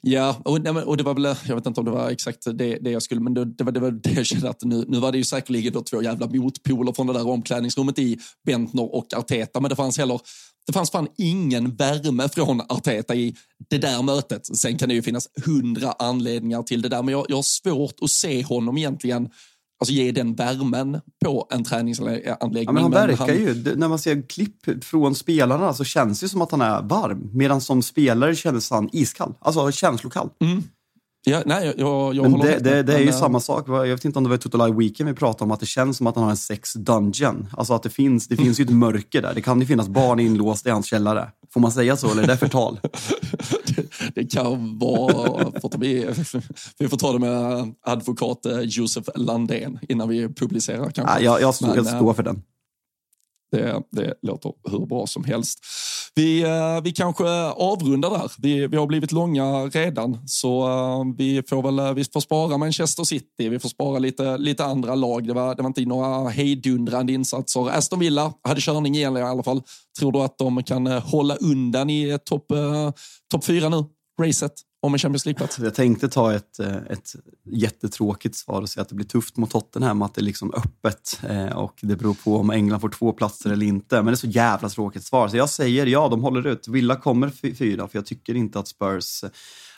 [0.00, 0.52] Ja, och,
[0.86, 3.20] och, det var väl, jag vet inte om det var exakt det, det jag skulle,
[3.20, 5.24] men det, det, var, det var det jag kände att nu, nu var det ju
[5.24, 9.76] säkerligen då två jävla motpoler från det där omklädningsrummet i Bentner och Arteta, men det
[9.76, 10.20] fanns heller
[10.66, 13.34] det fanns fan ingen värme från Arteta i
[13.70, 14.56] det där mötet.
[14.56, 17.94] Sen kan det ju finnas hundra anledningar till det där, men jag, jag har svårt
[18.02, 19.28] att se honom egentligen
[19.80, 22.64] alltså ge den värmen på en träningsanläggning.
[22.64, 23.36] Ja, men han verkar han...
[23.36, 27.30] ju, när man ser klipp från spelarna så känns det som att han är varm.
[27.32, 30.30] Medan som spelare kändes han iskall, alltså känslokall.
[30.40, 30.62] Mm.
[31.26, 33.68] Ja, nej, jag, jag men det, det, det, är ju men, samma sak.
[33.68, 35.96] Jag vet inte om det var Total Live Weekend vi pratade om, att det känns
[35.96, 37.48] som att han har en sex dungeon.
[37.52, 39.34] Alltså att det finns, det finns ju ett mörker där.
[39.34, 41.28] Det kan ju finnas barn inlåsta i hans källare.
[41.52, 42.80] Får man säga så eller är det förtal?
[44.14, 45.52] det, kan vara,
[46.78, 51.02] vi får ta det med advokat eh, Josef Landén innan vi publicerar kanske.
[51.02, 52.42] Ja, jag, jag, står, jag står för den.
[53.52, 55.58] Det, det låter hur bra som helst.
[56.14, 58.32] Vi, eh, vi kanske avrundar där.
[58.38, 62.58] Vi, vi har blivit långa redan, så eh, vi får väl eh, vi får spara
[62.58, 63.48] Manchester City.
[63.48, 65.26] Vi får spara lite, lite andra lag.
[65.26, 67.70] Det var, det var inte några hejdundrande insatser.
[67.70, 69.62] Aston Villa hade körning igen i alla fall.
[69.98, 72.46] Tror du att de kan hålla undan i topp
[73.30, 73.84] top fyra nu?
[74.20, 74.52] Racet?
[74.84, 75.58] om en Champions League-plats?
[75.58, 77.12] Jag tänkte ta ett, eh, ett
[77.44, 81.20] jättetråkigt svar och säga att det blir tufft mot Tottenham, att det är liksom öppet
[81.28, 83.96] eh, och det beror på om England får två platser eller inte.
[83.96, 85.28] Men det är så jävla tråkigt svar.
[85.28, 86.68] Så jag säger ja, de håller ut.
[86.68, 89.24] Villa kommer fyra, för jag tycker inte att Spurs...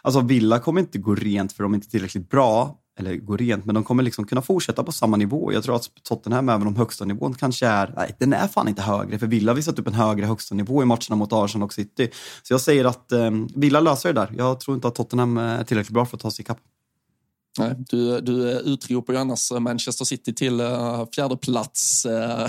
[0.02, 3.64] Alltså Villa kommer inte gå rent för de är inte tillräckligt bra eller gå rent,
[3.64, 5.52] men de kommer liksom kunna fortsätta på samma nivå.
[5.52, 8.82] Jag tror att Tottenham, även om högsta nivån kanske är, nej, den är fan inte
[8.82, 11.72] högre, för Villa har visat upp en högre högsta nivå i matcherna mot Arsenal och
[11.72, 12.10] City.
[12.42, 14.34] Så jag säger att eh, Villa löser det där.
[14.36, 16.58] Jag tror inte att Tottenham är tillräckligt bra för att ta sig ikapp.
[17.58, 22.46] Nej, du, du utropar ju annars Manchester City till uh, fjärdeplats uh,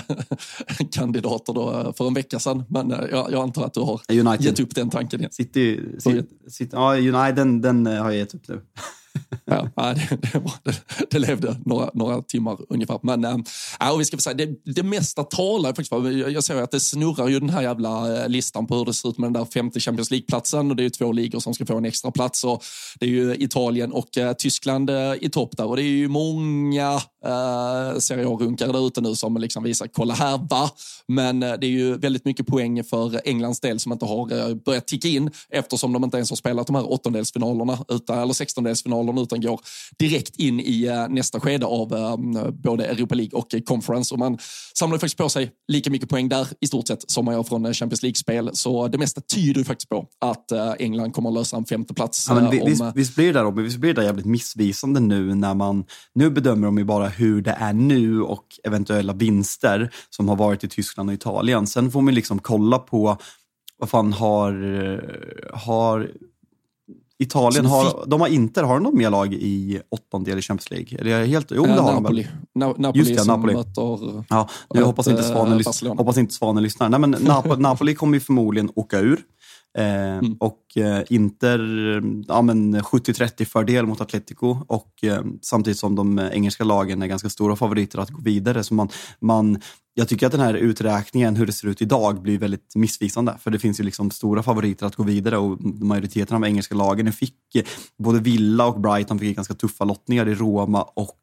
[0.91, 2.63] kandidater då, för en vecka sedan.
[2.69, 4.41] Men uh, jag, jag antar att du har United.
[4.41, 5.31] gett upp den tanken igen.
[5.31, 8.61] City, City, City ja, United den, den har jag gett upp nu
[9.45, 10.17] ja, det,
[10.63, 12.99] det, det, levde några, några timmar ungefär.
[13.03, 16.71] Men äh, och vi ska säga, det, det mesta talar faktiskt för, jag ser att
[16.71, 19.33] det snurrar ju den här jävla eh, listan på hur det ser ut med den
[19.33, 20.69] där femte Champions League-platsen.
[20.69, 22.43] Och det är ju två ligor som ska få en extra plats.
[22.43, 22.63] Och
[22.99, 25.65] det är ju Italien och äh, Tyskland äh, i topp där.
[25.65, 30.13] Och det är ju många äh, Serie A-runkare där ute nu som liksom visar, kolla
[30.13, 30.69] här va?
[31.07, 34.55] Men äh, det är ju väldigt mycket poäng för Englands del som inte har äh,
[34.55, 39.21] börjat ticka in eftersom de inte ens har spelat de här åttondelsfinalerna, utan, eller sextondelsfinalerna
[39.21, 39.59] utan går
[39.99, 44.13] direkt in i uh, nästa skede av uh, både Europa League och Conference.
[44.13, 44.37] Och man
[44.73, 47.73] samlar faktiskt på sig lika mycket poäng där i stort sett som man gör från
[47.73, 48.49] Champions League-spel.
[48.53, 52.25] Så det mesta tyder faktiskt på att uh, England kommer att lösa en femteplats.
[52.29, 54.99] Ja, men vi, om, visst, visst blir det där, Robin, visst blir det jävligt missvisande
[54.99, 55.85] nu när man,
[56.15, 60.63] nu bedömer de ju bara hur det är nu och eventuella vinster som har varit
[60.63, 61.67] i Tyskland och Italien.
[61.67, 63.17] Sen får man liksom kolla på
[63.77, 64.51] vad fan har,
[65.53, 66.11] har
[67.19, 70.99] Italien har, de har inte, har de något mer lag i åttondel i Champions League?
[70.99, 72.21] Eller helt, jo, det har Napoli.
[72.21, 72.37] de väl.
[72.55, 73.53] Na Napoli Just det, som Napoli.
[73.53, 74.23] möter...
[74.29, 76.89] Ja, nu hoppas inte eh, Svanen, hoppas inte Svanen lyssnar.
[76.89, 79.19] Nej, men Nap- Napoli kommer ju förmodligen åka ur.
[79.77, 80.37] Eh, Mm.
[80.39, 81.59] Och eh, Inter,
[82.27, 87.29] ja, men 70-30 fördel mot Atletico och eh, samtidigt som de engelska lagen är ganska
[87.29, 88.63] stora favoriter att gå vidare.
[88.63, 88.89] Så man,
[89.19, 89.61] man,
[89.93, 93.37] jag tycker att den här uträkningen, hur det ser ut idag, blir väldigt missvisande.
[93.39, 97.11] För det finns ju liksom stora favoriter att gå vidare och majoriteten av engelska lagen
[97.11, 97.35] fick,
[97.97, 101.17] både Villa och Brighton fick ganska tuffa lottningar i Roma och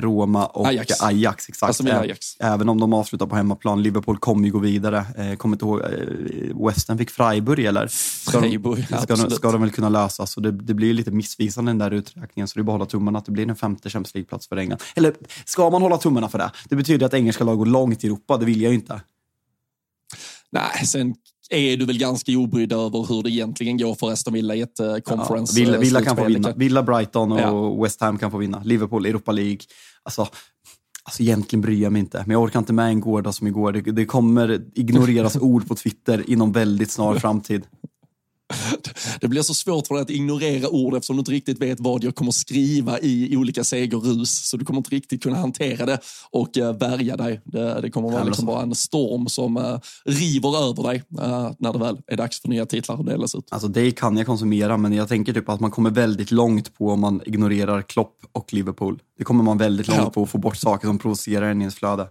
[0.00, 1.00] Roma och Ajax.
[1.02, 1.68] Ajax exakt.
[1.68, 2.36] Alltså, Ä- Ajax.
[2.40, 3.82] Även om de avslutar på hemmaplan.
[3.82, 5.04] Liverpool kommer ju gå vidare.
[5.16, 7.86] Eh, kommer inte ihåg, eh, West Ham fick Freiburg eller?
[7.88, 10.26] Ska de, Freiburg, ska, de, ska de väl kunna lösa.
[10.26, 12.48] Så det, det blir lite missvisande den där uträkningen.
[12.48, 14.56] Så det är bara att hålla tummarna att det blir en femte Champions League-plats för
[14.56, 14.80] England.
[14.96, 16.50] Eller ska man hålla tummarna för det?
[16.68, 18.36] Det betyder att engelska lag går långt i Europa.
[18.36, 19.00] Det vill jag ju inte.
[20.50, 21.14] Nej, sen
[21.50, 24.80] är du väl ganska obrydd över hur det egentligen går för Aston Villa i ett
[24.80, 25.60] eh, conference.
[25.60, 26.52] Villa, eh, Villa kan få vinna.
[26.56, 27.82] Villa, Brighton och Ja.
[27.82, 28.62] West Ham kan få vinna.
[28.64, 29.58] Liverpool, Europa League.
[30.02, 30.28] Alltså,
[31.04, 32.18] alltså egentligen bryr jag mig inte.
[32.18, 33.72] Men jag orkar inte med en gårdag som igår.
[33.72, 37.62] Det, det kommer ignoreras ord på Twitter inom väldigt snar framtid.
[39.20, 42.04] Det blir så svårt för dig att ignorera ord eftersom du inte riktigt vet vad
[42.04, 44.48] jag kommer skriva i olika segerrus.
[44.48, 45.98] Så du kommer inte riktigt kunna hantera det
[46.30, 47.40] och uh, värja dig.
[47.44, 51.72] Det, det kommer vara liksom bara en storm som uh, river över dig uh, när
[51.72, 53.48] det väl är dags för nya titlar att delas ut.
[53.50, 56.90] Alltså det kan jag konsumera, men jag tänker typ att man kommer väldigt långt på
[56.90, 58.98] om man ignorerar Klopp och Liverpool.
[59.18, 60.10] Det kommer man väldigt långt Ja.
[60.10, 62.06] på att få bort saker som provocerar en i ens flöde.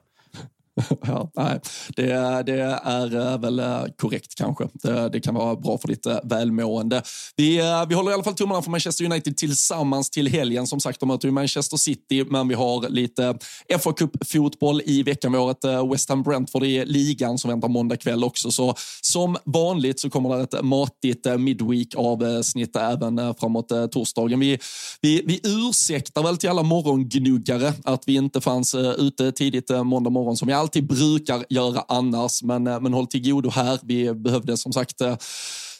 [1.07, 1.59] Ja, nej,
[1.95, 2.03] det,
[2.45, 4.67] det är eh, väl eh, korrekt kanske.
[4.73, 7.01] Det, det kan vara bra för ditt eh, välmående.
[7.35, 10.67] Vi, vi håller i alla fall tummarna för Manchester United tillsammans till helgen.
[10.67, 13.37] Som sagt, de möter ju Manchester City, men vi har lite
[13.79, 15.31] fa Cup-fotboll i veckan.
[15.31, 18.51] Vi har ett West Ham Brentford i ligan som väntar måndag kväll också.
[18.51, 24.39] Så som vanligt så kommer det ett matigt midweek-avsnitt även framåt torsdagen.
[24.39, 24.59] Vi,
[25.01, 30.37] vi, vi ursäktar väl till alla morgongnuggare att vi inte fanns ute tidigt måndag morgon
[30.37, 32.43] som vi alltid brukar göra annars.
[32.43, 33.79] Men, eh, men håll till godo här.
[33.83, 35.17] Vi behövde som sagt eh,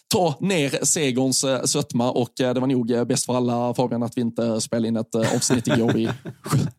[0.08, 4.22] ta ner segerns eh, sötma och det var nog bäst för alla Fabian att vi
[4.22, 6.10] inte spelade in ett avsnitt igår vid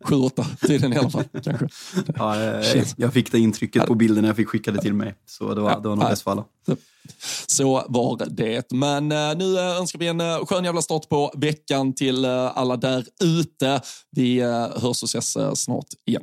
[0.04, 1.24] 7-8 tiden i alla fall.
[1.44, 1.68] Kanske.
[2.16, 2.36] Ja,
[2.96, 5.14] jag fick det intrycket på bilderna jag fick skickade till mig.
[5.26, 6.44] Så det var, det var nog bäst för alla.
[7.46, 8.72] Så var det.
[8.72, 9.08] Men
[9.38, 13.80] nu önskar vi en skön jävla start på veckan till alla där ute.
[14.10, 14.40] Vi
[14.76, 16.22] hörs och ses snart igen.